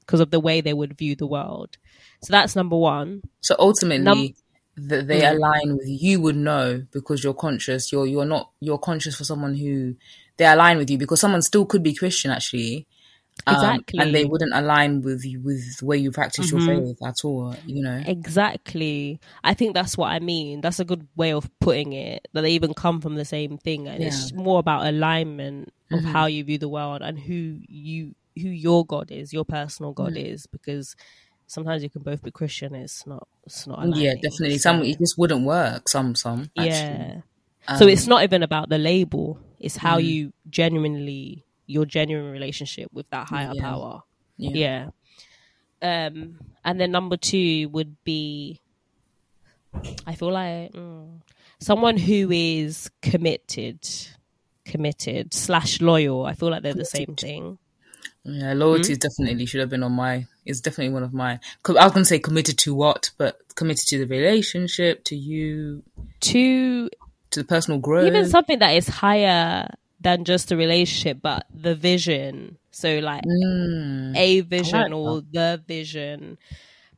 [0.00, 1.76] because of the way they would view the world
[2.22, 4.34] so that's number one So ultimately, Num-
[4.88, 5.32] that they Mm.
[5.36, 7.90] align with you, you would know because you're conscious.
[7.90, 9.96] You're you're not you're conscious for someone who
[10.36, 12.86] they align with you because someone still could be Christian actually,
[13.46, 13.98] Um, Exactly.
[14.00, 16.52] and they wouldn't align with you with the way you practice Mhm.
[16.52, 17.54] your faith at all.
[17.66, 19.20] You know, Exactly.
[19.44, 20.60] I think that's what I mean.
[20.60, 22.26] That's a good way of putting it.
[22.32, 26.12] That they even come from the same thing, and it's more about alignment of Mhm.
[26.12, 30.12] how you view the world and who you who your God is, your personal God
[30.12, 30.32] Mm.
[30.32, 30.46] is.
[30.46, 30.94] Because
[31.48, 32.72] sometimes you can both be Christian.
[32.74, 33.26] It's not.
[33.46, 33.96] It's not.
[33.96, 34.58] yeah, definitely.
[34.58, 35.88] So, Some it just wouldn't work.
[35.88, 36.42] Some, some.
[36.56, 36.68] Actually.
[36.68, 37.20] yeah.
[37.66, 39.40] Um, so it's not even about the label.
[39.58, 40.04] It's how Mm.
[40.04, 43.62] you genuinely your genuine relationship with that higher Yeah.
[43.62, 44.02] power.
[44.36, 44.90] yeah.
[45.80, 46.06] Yeah.
[46.08, 48.60] Um, and then number two would be,
[50.06, 51.20] I feel like mm,
[51.60, 53.78] someone who is committed,
[54.64, 56.26] committed slash loyal.
[56.26, 57.58] I feel like they're the same thing.
[58.24, 58.98] Yeah, loyalty Hmm?
[58.98, 60.26] definitely should have been on my.
[60.44, 61.38] It's definitely one of my.
[61.66, 65.84] I was gonna say committed to what, but committed to the relationship, to you,
[66.20, 66.90] To
[67.30, 68.06] to the personal growth.
[68.08, 69.68] even something that is higher
[70.00, 72.58] than just the relationship, but the vision.
[72.70, 76.38] So like Mm, a vision like or the vision.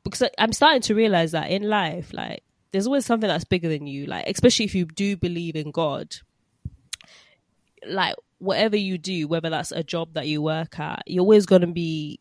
[0.05, 2.43] Because i'm starting to realize that in life like
[2.73, 4.07] there's always something that's bigger than you.
[4.07, 6.17] Like especially if you do believe in god
[7.87, 11.63] like whatever you do whether that's a job that you work at you're always going
[11.63, 12.19] to be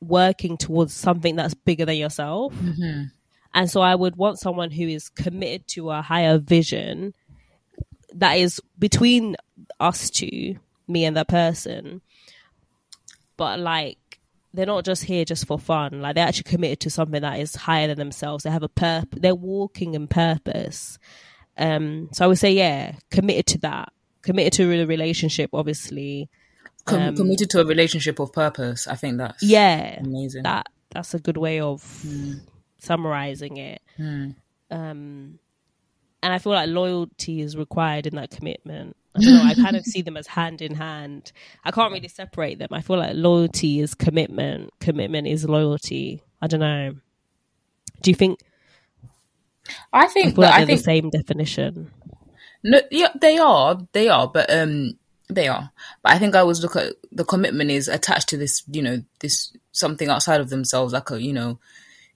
[0.00, 2.54] working towards something that's bigger than yourself.
[2.54, 3.10] Mhm.
[3.52, 7.12] and so I would want someone who is committed to a higher vision
[8.14, 9.36] that is between
[9.78, 10.56] us two,
[10.88, 12.00] me and that person.
[13.36, 13.98] But like
[14.52, 16.00] they're not just here just for fun.
[16.02, 18.42] Like they're actually committed to something that is higher than themselves.
[18.44, 19.20] They have a purpose.
[19.22, 20.98] They're walking in purpose.
[21.56, 23.92] Um, so I would say, yeah, committed to that.
[24.22, 26.28] Committed to the relationship, obviously.
[26.84, 28.86] Com- um, committed to a relationship of purpose.
[28.88, 30.42] I think that's Yeah, amazing.
[30.42, 31.82] that that's a good way of
[32.78, 33.80] summarizing it.
[33.96, 34.30] Hmm.
[34.70, 35.38] Um,
[36.22, 38.96] and I feel like loyalty is required in that commitment.
[39.16, 39.42] I don't know.
[39.44, 41.32] I kind of see them as hand in hand.
[41.64, 42.68] I can't really separate them.
[42.72, 44.70] I feel like loyalty is commitment.
[44.80, 46.22] Commitment is loyalty.
[46.40, 46.94] I don't know.
[48.02, 48.40] Do you think?
[49.92, 51.90] I I think, feel but like I they're think the same definition.
[52.62, 54.92] no, yeah, they are, they are, but um,
[55.28, 55.70] they are.
[56.02, 59.02] But I think I always look at the commitment is attached to this, you know,
[59.20, 61.58] this something outside of themselves, like a, you know,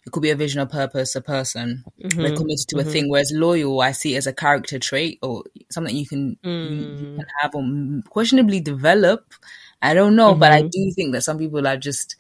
[0.06, 1.84] it could be a vision, a purpose, a person.
[2.02, 2.20] Mm-hmm.
[2.22, 3.08] They're committed to a thing.
[3.08, 7.00] Whereas loyal, I see as a character trait or something you can Mm.
[7.00, 9.32] you can have or questionably develop.
[9.80, 10.70] I don't know, but I Mhm.
[10.70, 12.16] do think that some people are just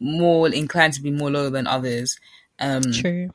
[0.00, 2.18] more inclined to be more loyal than others.
[2.58, 3.30] Um, True.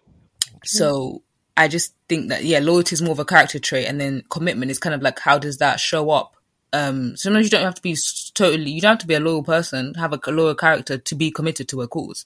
[0.64, 1.22] so
[1.56, 4.70] I just think that yeah, loyalty is more of a character trait, and then commitment
[4.72, 6.36] is kind of like how does that show up?
[6.74, 7.96] Um, sometimes you don't have to be
[8.34, 11.32] totally, you don't have to be a loyal person, have a loyal character to be
[11.32, 12.26] committed to a cause.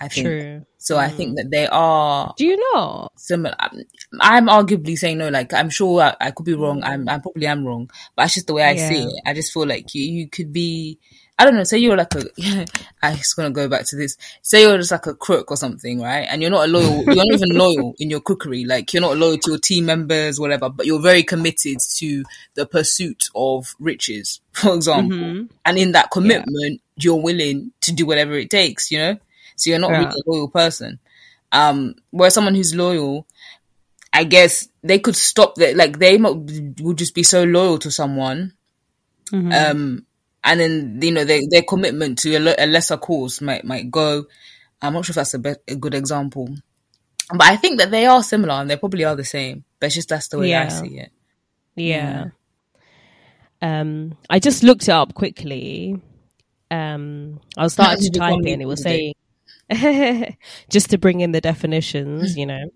[0.00, 0.66] I think True.
[0.78, 0.98] so.
[0.98, 3.08] I think that they are Do you know?
[3.16, 3.54] similar.
[3.58, 3.82] I'm,
[4.20, 5.28] I'm arguably saying no.
[5.30, 6.82] Like I'm sure I, I could be wrong.
[6.84, 9.22] I'm I probably am wrong, but that's just the way I see it.
[9.26, 10.98] I just feel like you you could be.
[11.38, 11.64] I don't know.
[11.64, 12.24] Say you're like a.
[13.02, 14.16] I'm just gonna go back to this.
[14.42, 16.26] Say you're just like a crook or something, right?
[16.30, 17.02] And you're not a loyal.
[17.06, 18.64] You're not even loyal in your cookery.
[18.64, 20.68] Like you're not loyal to your team members, whatever.
[20.70, 22.24] But you're very committed to
[22.54, 25.16] the pursuit of riches, for example.
[25.18, 25.50] Mhm.
[25.64, 28.90] And in that commitment, you're willing to do whatever it takes.
[28.90, 29.18] You know.
[29.56, 29.98] So you're not Yeah.
[29.98, 30.98] really a loyal person.
[31.52, 33.26] Um, whereas someone who's loyal,
[34.12, 35.76] I guess they could stop that.
[35.76, 38.52] Like they would just be so loyal to someone,
[39.32, 39.52] Mhm.
[39.70, 40.06] um,
[40.44, 43.90] and then you know their their commitment to a, le- a lesser cause might might
[43.90, 44.26] go.
[44.82, 46.48] I'm not sure if that's a, be- a good example,
[47.30, 49.64] but I think that they are similar and they probably are the same.
[49.80, 51.10] But it's just that's the way I see it.
[51.74, 52.26] Yeah.
[53.62, 56.00] Um, I just looked it up quickly.
[56.70, 58.60] Um, I was starting to type in.
[58.60, 59.14] It was saying
[60.70, 62.70] just to bring in the definitions, you know.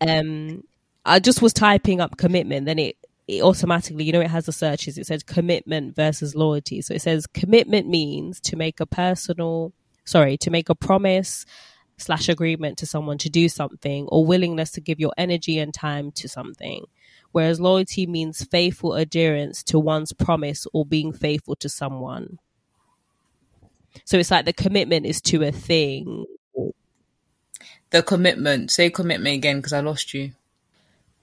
[0.00, 0.64] Um,
[1.04, 2.96] I just was typing up commitment, then it
[3.28, 4.98] it automatically, you know, it has the searches.
[4.98, 6.80] It says commitment versus loyalty.
[6.80, 9.72] So it says commitment means to make a personal,
[10.04, 11.44] sorry, to make a promise
[11.98, 16.12] slash agreement to someone to do something or willingness to give your energy and time
[16.12, 16.84] to something.
[17.32, 22.38] Whereas loyalty means faithful adherence to one's promise or being faithful to someone.
[24.04, 26.24] So it's like the commitment is to a thing.
[27.90, 28.70] The commitment.
[28.70, 30.32] Say commitment again because I lost you.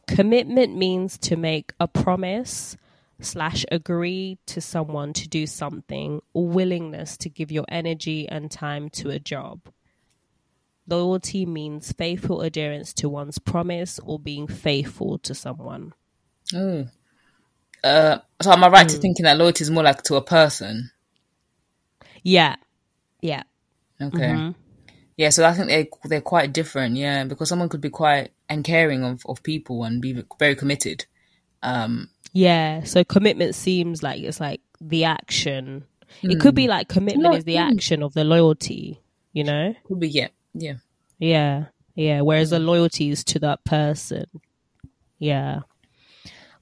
[0.08, 2.78] Commitment means to make a promise
[3.20, 8.90] slash agree to someone to do something or willingness to give your energy and time
[8.90, 9.62] to a job.
[10.88, 15.94] Loyalty means faithful adherence to one's promise or being faithful to someone.
[16.54, 16.88] Oh.
[17.82, 18.96] Uh, so am I right Hmm.
[18.96, 20.92] to thinking that loyalty is more like to a person?
[22.24, 22.56] Yeah.
[23.24, 23.44] Yeah.
[24.02, 24.20] Okay.
[24.20, 24.56] Mhm.
[25.16, 26.98] Yeah, so I think they they're quite different.
[26.98, 31.06] Yeah, because someone could be quite and caring of, of people and be very committed.
[31.62, 32.84] Um, Yeah.
[32.84, 35.86] So commitment seems like it's like the action.
[36.22, 37.72] It could be like commitment No, is the mm.
[37.72, 39.00] action of the loyalty,
[39.32, 39.74] you know?
[39.86, 40.76] Could be yeah, yeah.
[41.20, 41.66] Yeah.
[41.96, 42.22] Yeah.
[42.22, 44.26] Whereas the loyalty is to that person.
[45.20, 45.62] Yeah.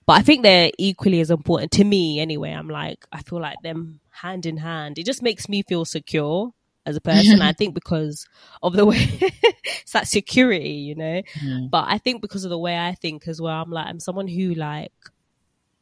[0.05, 2.51] But I think they're equally as important to me anyway.
[2.51, 4.97] I'm like, I feel like them hand in hand.
[4.97, 6.53] It just makes me feel secure
[6.85, 7.41] as a person.
[7.41, 8.27] I think because
[8.61, 8.97] of the way
[9.63, 11.21] it's that security, you know?
[11.43, 11.69] Mm.
[11.69, 14.27] But I think because of the way I think as well, I'm like, I'm someone
[14.27, 14.93] who like,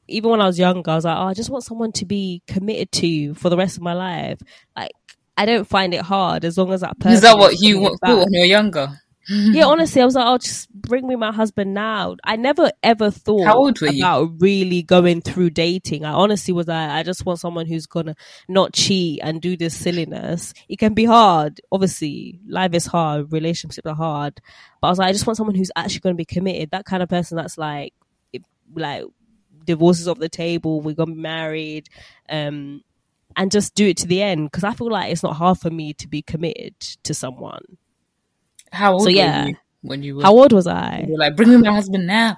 [0.07, 2.41] even when I was younger, I was like, oh, I just want someone to be
[2.47, 4.39] committed to for the rest of my life.
[4.75, 4.91] Like,
[5.37, 8.19] I don't find it hard as long as that person Is that what you thought
[8.19, 8.99] when you were younger?
[9.29, 12.15] Yeah, honestly, I was like, "I'll oh, just bring me my husband now.
[12.23, 14.03] I never ever thought How old were you?
[14.03, 16.03] about really going through dating.
[16.03, 18.15] I honestly was like, I just want someone who's gonna
[18.47, 20.53] not cheat and do this silliness.
[20.67, 21.61] It can be hard.
[21.71, 24.41] Obviously, life is hard, relationships are hard.
[24.81, 26.71] But I was like, I just want someone who's actually gonna be committed.
[26.71, 27.93] That kind of person that's like,
[28.33, 28.41] it,
[28.75, 29.03] like
[29.65, 30.81] divorces off the table.
[30.81, 31.87] We're gonna be married.
[32.27, 32.81] Um,
[33.35, 35.69] and just do it to the end because I feel like it's not hard for
[35.69, 37.77] me to be committed to someone.
[38.71, 39.47] How old So, yeah.
[39.47, 40.23] you when you were?
[40.23, 41.05] How old was I?
[41.07, 42.37] you were like, bring me my husband now.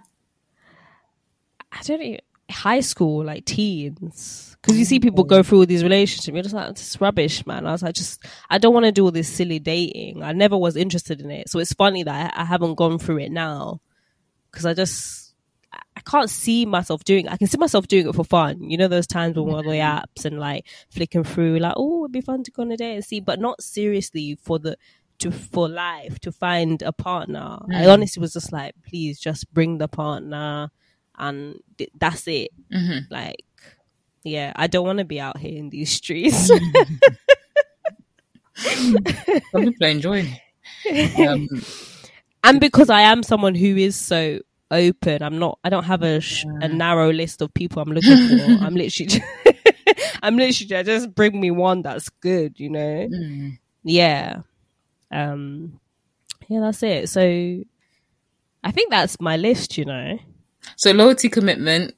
[1.71, 2.17] I don't know,
[2.49, 4.57] high school, like teens.
[4.61, 7.45] Because you see people go through all these relationships, you're just like, this is rubbish,
[7.47, 7.65] man.
[7.65, 10.21] I was like, just, I don't want to do all this silly dating.
[10.21, 11.49] I never was interested in it.
[11.49, 13.81] So it's funny that I, I haven't gone through it now.
[14.51, 15.33] Because I just,
[15.73, 18.69] I- can't see myself doing I can see myself doing it for fun.
[18.69, 22.03] You know, those times when we're on the apps and like flicking through, like, oh,
[22.03, 24.77] it'd be fun to go on a date and see, but not seriously for the,
[25.21, 27.59] to, for life, to find a partner.
[27.71, 27.93] I Mm.
[27.93, 30.69] honestly was just like, please just bring the partner
[31.17, 32.51] and th- that's it.
[32.73, 33.05] Mhm.
[33.09, 33.43] Like,
[34.23, 36.51] yeah, I don't want to be out here in these streets.
[38.55, 38.97] Some
[39.53, 40.27] people are enjoying.
[41.17, 41.47] Um,
[42.43, 45.59] and because I am someone who is so open, I'm not.
[45.63, 48.43] I don't have a sh- a narrow list of people I'm looking for.
[48.65, 49.21] I'm literally, just,
[50.21, 52.59] I'm literally just bring me one that's good.
[52.59, 53.07] You know?
[53.11, 53.57] mm.
[53.83, 54.41] Yeah.
[55.11, 55.79] Um.
[56.47, 57.09] Yeah, that's it.
[57.09, 57.21] So,
[58.63, 59.77] I think that's my list.
[59.77, 60.19] You know.
[60.75, 61.95] So loyalty, commitment.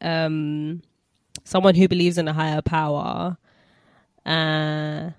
[0.00, 0.82] um,
[1.44, 3.36] someone who believes in a higher power.
[4.24, 5.10] Uh,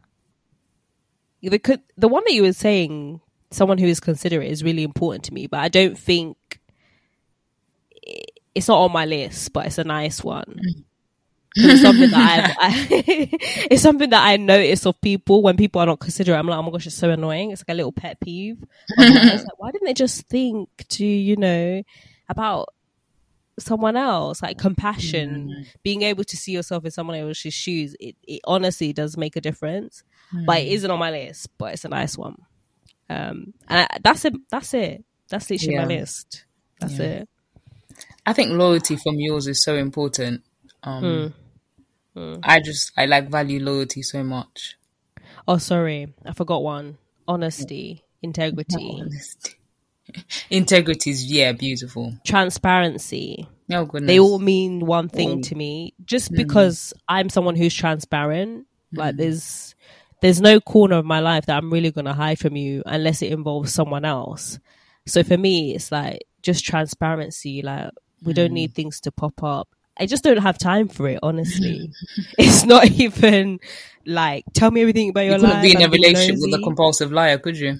[1.42, 3.22] the co- the one that you were saying,
[3.52, 5.48] someone who is considerate, is really important to me.
[5.48, 6.38] But I don't think
[8.54, 9.54] it's not on my list.
[9.54, 10.60] But it's a nice one.
[11.56, 12.88] It's something that I,
[13.72, 16.38] it's something that I notice of people when people are not considerate.
[16.38, 17.52] I'm like, oh my gosh, it's so annoying.
[17.52, 18.62] It's like a little pet peeve.
[18.62, 19.28] of mine.
[19.30, 21.82] It's like, why didn't they just think to you know
[22.30, 22.70] about
[23.58, 28.42] someone else like compassion being able to see yourself in someone else's shoes it, it
[28.44, 30.04] honestly does make a difference
[30.46, 32.36] but it isn't on my list but it's a nice one
[33.10, 36.44] um and I, that's it that's it that's literally my list
[36.82, 37.06] that's Yeah.
[37.06, 37.30] it
[38.26, 40.42] I think loyalty from yours is so important.
[40.84, 41.34] Um,
[42.16, 42.36] Hmm.
[42.44, 44.78] I just I like value loyalty so much.
[45.48, 46.14] oh sorry.
[46.26, 46.98] I forgot one.
[47.28, 49.04] Honesty integrity.
[50.50, 52.14] Integrity is yeah beautiful.
[52.26, 53.48] transparency.
[53.72, 54.08] Oh goodness.
[54.08, 55.44] they all mean one thing Mm.
[55.50, 55.94] to me.
[56.06, 59.74] Just because i'm someone who's transparent like there's
[60.22, 63.22] there's no corner of my life that i'm really going to hide from you unless
[63.22, 64.60] it involves someone else.
[65.08, 67.90] So for me it's like just transparency like
[68.24, 69.68] we don't need things to pop up
[69.98, 71.92] i just don't have time for it honestly
[72.38, 73.60] it's not even
[74.06, 76.54] like tell me everything about your you your couldn't life be in a relationship with
[76.54, 77.80] a compulsive liar, could you?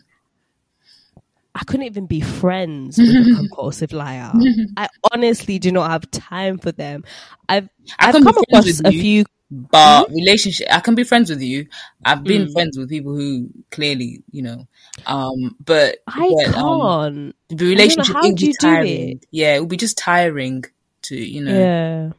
[1.54, 4.34] I couldn't even be friends with a compulsive liar.
[4.76, 7.04] I honestly do not have time for them.
[7.48, 9.02] I've I I've can come across a you.
[9.02, 11.68] few But relationship, I can be friends with you.
[12.04, 12.52] I've been Mm.
[12.52, 14.68] friends with people who clearly, you know,
[15.06, 17.36] um, but, I but, um, can't.
[17.50, 19.10] the relationship how do be you do tiring.
[19.12, 19.26] it?
[19.32, 20.66] Yeah, it would be just tiring
[21.08, 22.12] to, you know, Yeah.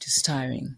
[0.00, 0.76] just tiring.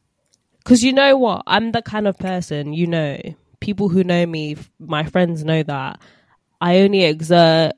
[0.58, 1.42] Because you know what?
[1.46, 3.18] I'm the kind of person, you know,
[3.60, 6.00] people who know me, my friends know that
[6.60, 7.72] I only exert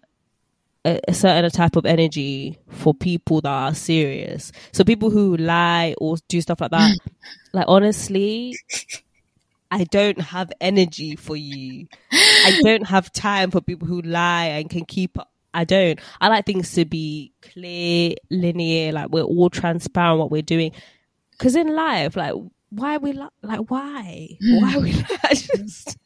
[0.85, 4.53] a, a certain type of energy for people that are serious.
[4.73, 6.99] So people who lie or do stuff like that,
[7.53, 8.59] like honestly,
[9.71, 11.89] I don't have energy for you.
[12.13, 15.31] I don't have time for people who lie and can keep up.
[15.55, 15.99] I don't.
[16.21, 20.73] I like things to be clear, linear, like we're all transparent what we're doing.
[21.31, 22.35] Because in life, like,
[22.71, 24.29] why are we li- like why?
[24.41, 24.93] Why are we
[25.23, 25.97] I just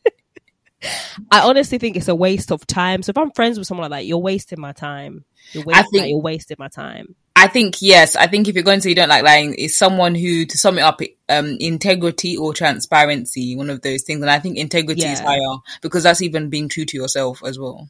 [1.31, 3.03] I honestly think it's a waste of time.
[3.03, 5.25] So if I'm friends with someone like that, you're wasting my time.
[5.53, 7.17] You're wasting, think- like, you're wasting my time.
[7.41, 8.17] I think yes.
[8.17, 10.59] I think if you're going to say you don't like lying, is someone who, to
[10.59, 14.23] sum it up, um, integrity or transparency, one of those things.
[14.23, 17.89] And I think integrity is higher because that's even being true to yourself as well.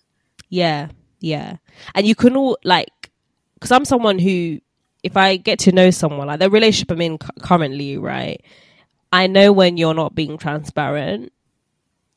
[0.50, 0.88] Yeah,
[1.20, 1.56] yeah.
[1.94, 3.10] And you can all like,
[3.54, 4.60] because I'm someone who,
[5.02, 8.42] if I get to know someone, like the relationship I'm in cu- currently, right,
[9.12, 11.32] I know when you're not being transparent.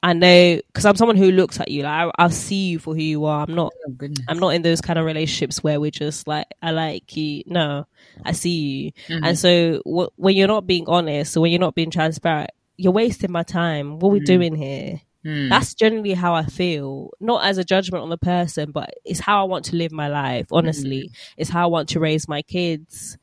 [0.04, 2.96] I know because I'm someone who looks at you like I, I'll see you for
[2.96, 3.44] who you are.
[3.48, 3.72] I'm not.
[3.88, 4.08] Oh.
[4.28, 7.44] I'm not in those kind of relationships where we're just like I like you.
[7.46, 7.86] No,
[8.26, 8.92] I see you.
[9.10, 9.22] Mhm.
[9.24, 12.92] And so w- when you're not being honest, or when you're not being transparent, you're
[12.94, 14.00] wasting my time.
[14.00, 14.26] What are we Mhm.
[14.26, 15.02] doing here?
[15.24, 15.50] Hmm.
[15.50, 17.12] That's generally how I feel.
[17.20, 20.08] Not as a judgment on the person, but it's how I want to live my
[20.08, 20.48] life.
[20.52, 23.18] Honestly, it's how I want to raise my kids.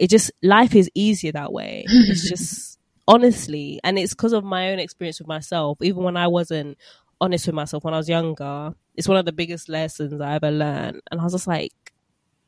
[0.00, 1.84] It just life is easier that way.
[1.88, 5.78] It's just honestly, and it's because of my own experience with myself.
[5.82, 6.78] Even when I wasn't
[7.20, 10.50] honest with myself when I was younger, it's one of the biggest lessons I ever
[10.50, 11.00] learned.
[11.10, 11.72] And I was just like,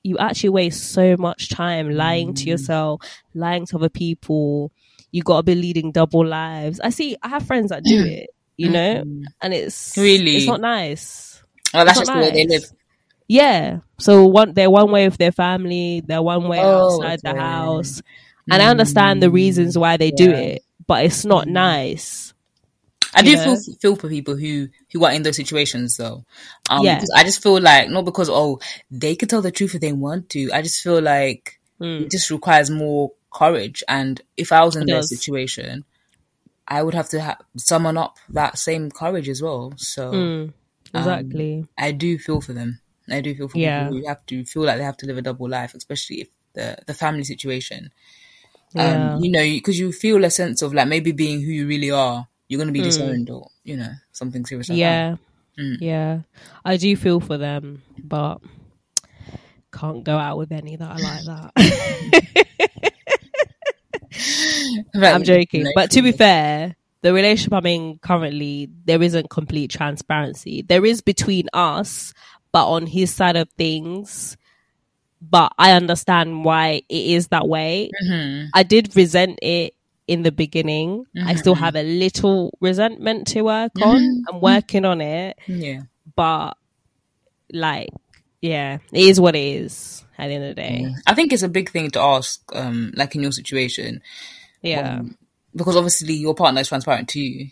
[0.02, 2.46] you actually waste so much time lying to Mm.
[2.48, 3.00] yourself,
[3.34, 4.72] lying to other people.
[5.12, 6.80] You got to be leading double lives.
[6.80, 7.16] I see.
[7.22, 8.30] I have friends that do it.
[8.56, 9.24] You know, Mhm.
[9.42, 10.36] and it's Really?
[10.36, 11.42] it's not nice.
[11.74, 12.64] Oh, that's just not the way they live.
[13.28, 13.80] Yeah.
[13.98, 18.00] So one they're one way with their family, they're one way Oh, outside the house.
[18.50, 21.52] And I understand the reasons why they do it, but it's not Mm.
[21.52, 22.32] nice.
[23.14, 26.24] I do feel feel for people who who are in those situations though.
[26.70, 27.02] Um, Yeah.
[27.14, 30.30] I just feel like not because oh they could tell the truth if they want
[30.30, 30.50] to.
[30.52, 32.02] I just feel like Mm.
[32.02, 33.82] it just requires more courage.
[33.88, 35.84] And if I was in their situation,
[36.68, 39.72] I would have to ha- summon up that same courage as well.
[39.76, 40.52] So Mm.
[40.94, 41.66] Exactly.
[41.76, 42.80] I do feel for them.
[43.10, 43.84] I do feel for Yeah.
[43.84, 46.28] people who have to feel like they have to live a double life, especially if
[46.54, 47.90] the the family situation.
[48.74, 49.14] yeah.
[49.14, 51.90] Um, you know, because you feel a sense of like maybe being who you really
[51.90, 54.68] are, you're going to be disowned or you know something serious.
[54.68, 54.80] Like that.
[54.80, 55.16] yeah.
[55.58, 55.76] Mm.
[55.80, 56.20] Yeah.
[56.64, 58.38] I do feel for them, but
[59.72, 62.92] can't go out with any that are like that.
[64.94, 65.64] I'm joking.
[65.64, 70.62] no, But to be fair, the relationship I'm in currently, there isn't complete transparency.
[70.62, 72.12] There is between us,
[72.52, 74.36] but on his side of things.
[75.20, 77.90] But I understand why it is that way.
[78.04, 78.48] Mhm.
[78.54, 79.74] I did resent it
[80.06, 81.04] in the beginning.
[81.24, 81.60] I still Mhm.
[81.60, 83.98] have a little resentment to work on.
[83.98, 84.22] Mhm.
[84.32, 85.80] I'm working on it, yeah.
[86.14, 86.56] but
[87.52, 87.90] like,
[88.42, 90.94] yeah, it is what it is at the end of the day.
[91.06, 94.02] I think it's a big thing to ask, um, like in your situation,
[94.62, 94.98] Yeah.
[94.98, 95.18] um,
[95.54, 97.50] because obviously your partner is transparent to you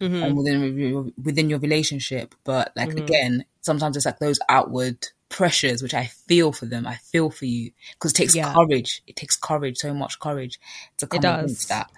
[0.00, 0.24] Mhm.
[0.24, 2.34] and within your- within your relationship.
[2.44, 6.86] But like again, sometimes it's like those outward pressures, which I feel for them.
[6.86, 8.52] I feel for you because it takes Yeah.
[8.52, 9.02] courage.
[9.06, 10.58] It takes courage, so much courage
[10.98, 11.44] to come does.
[11.44, 11.90] against that.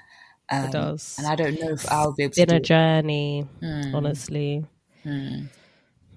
[0.50, 1.14] Um, It does.
[1.18, 4.64] and I don't know if I'll be able to Been do a journey, Mm, honestly.
[5.04, 5.48] mm.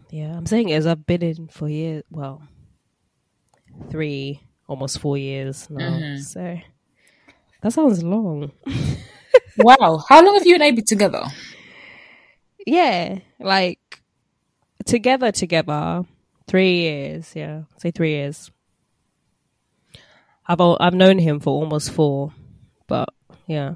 [0.10, 2.04] Yeah, I'm saying as I've been in for years.
[2.10, 2.42] Well,
[3.90, 5.92] three, almost four years now.
[6.00, 6.24] Mhm.
[6.24, 6.60] So
[7.62, 8.52] that sounds long.
[9.60, 11.24] Wow, how long have you and A been together?
[12.64, 13.80] Yeah, like
[14.86, 16.06] together, together,
[16.46, 17.34] three years.
[17.36, 18.52] Yeah, say three years.
[20.46, 22.34] I've I've known him for almost four,
[22.86, 23.10] but
[23.48, 23.76] yeah,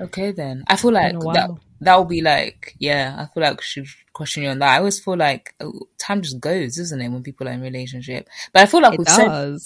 [0.00, 1.50] Okay, then I feel like that
[1.80, 3.16] that will be like yeah.
[3.18, 4.74] I feel like I should question you on that.
[4.74, 8.28] I always feel like oh, time just goes, isn't it, when people are in relationship?
[8.52, 9.58] But I feel like it we've said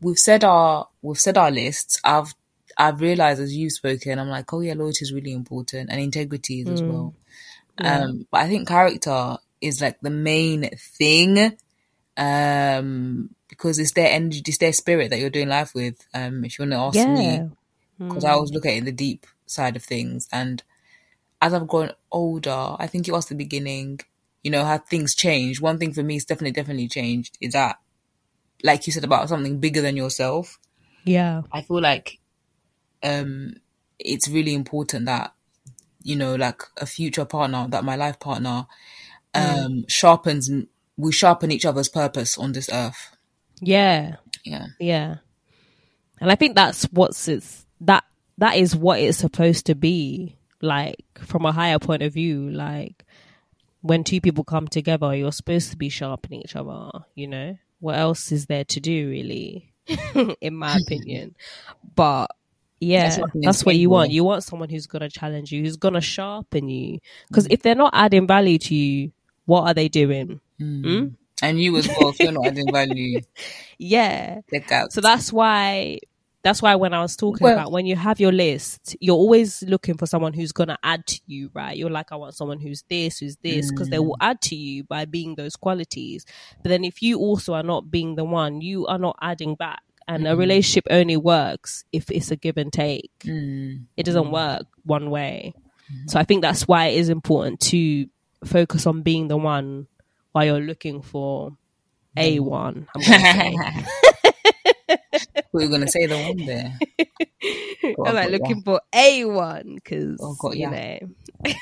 [0.00, 2.00] we've said our we've said our lists.
[2.04, 2.34] I've
[2.78, 6.60] I've realized as you've spoken, I'm like, oh yeah, loyalty is really important and integrity
[6.62, 6.88] is as Mm.
[6.88, 7.14] well.
[7.80, 7.98] Yeah.
[8.04, 11.56] Um, but I think character is like the main thing.
[12.16, 16.06] Um, because it's their energy, it's their spirit that you're doing life with.
[16.14, 17.50] Um, if you want to ask me,
[18.08, 20.28] because I always look at it in the deep side of things.
[20.32, 20.62] And
[21.42, 24.00] as I've grown older, I think it was the beginning,
[24.42, 25.60] you know, how things change.
[25.60, 27.78] One thing for me is definitely, definitely changed is that,
[28.62, 30.58] like you said about something bigger than yourself,
[31.04, 32.18] yeah, I feel like
[33.02, 33.54] um
[33.98, 35.34] it's really important that,
[36.02, 38.66] you know, like a future partner, that my life partner,
[39.34, 40.50] um, sharpens,
[40.96, 43.16] we sharpen each other's purpose on this earth.
[43.60, 44.16] yeah.
[44.44, 44.66] Yeah.
[44.78, 45.16] Yeah.
[46.20, 48.04] And I think that's what's it's that
[48.38, 50.36] that is what it's supposed to be.
[50.62, 53.04] Like from a higher point of view, like
[53.80, 57.56] when two people come together, you're supposed to be sharpening each other, you know?
[57.80, 59.72] What else is there to do really?
[60.42, 61.34] In my opinion.
[61.94, 62.30] But
[62.78, 64.10] yeah, That's what that's what you want.
[64.10, 66.98] You want someone who's gonna challenge you, who's gonna sharpen you.
[67.28, 69.12] Because if they're not adding value to you,
[69.46, 70.40] what are they doing?
[70.60, 71.14] Mm.
[71.42, 73.20] And you as well, if you're not adding value,
[73.78, 74.40] Yeah.
[74.52, 74.92] check out.
[74.92, 76.00] So that's why
[76.42, 79.62] that's why when I was talking Well- about when you have your list, you're always
[79.62, 81.76] looking for someone who's gonna add to you, right?
[81.76, 84.26] You're like, I want someone who's this, who's this, because they will mm.
[84.28, 86.24] add to you by being those qualities.
[86.62, 89.82] But then if you also are not being the one, you are not adding back.
[90.08, 90.38] And a mm.
[90.38, 93.12] relationship only works if it's a give and take.
[93.24, 93.84] Mm.
[93.96, 94.32] It doesn't mm.
[94.32, 95.54] work one way.
[95.92, 96.08] Mm-hmm.
[96.08, 98.06] So I think that's why it is important to
[98.44, 99.86] focus on being the one
[100.32, 101.56] while you're looking for
[102.16, 102.88] a one.
[104.90, 105.42] I'm gonna say.
[105.52, 106.78] we were gonna say the one there.
[108.06, 110.98] I'm like looking for a one because Oh, God, you yeah.
[111.00, 111.08] know.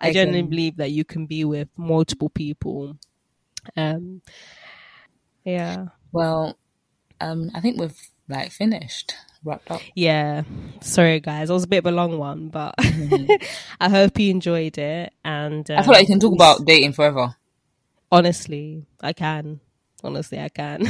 [0.00, 2.96] I I genuinely can- believe that you can be with multiple people.
[3.76, 4.20] Um,
[5.44, 6.56] yeah, Well,
[7.20, 7.98] um, I think we've
[8.28, 9.80] like finished, wrapped up.
[9.94, 10.42] yeah.
[10.80, 12.74] Sorry, guys, it was a bit of a long one, but
[13.80, 15.12] I hope you enjoyed it.
[15.24, 15.78] And Mm-hmm.
[15.78, 17.34] I feel like you can um, talk about dating forever.
[18.12, 19.60] honestly, I can.
[20.04, 20.82] Honestly, I can.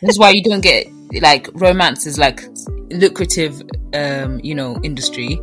[0.00, 0.86] This is why you don't get
[1.20, 2.40] like romance is like
[2.90, 3.60] lucrative,
[3.94, 5.38] um, you know, industry.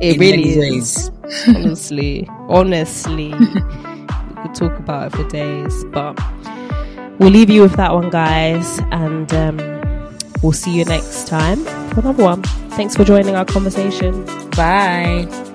[0.00, 1.10] It in really is.
[1.46, 6.18] honestly, honestly, we could talk about it for days, but
[7.18, 9.56] we'll leave you with that one, guys, and um,
[10.42, 12.42] we'll see you next time for another one.
[12.72, 14.24] Thanks for joining our conversation.
[14.50, 15.51] Bye.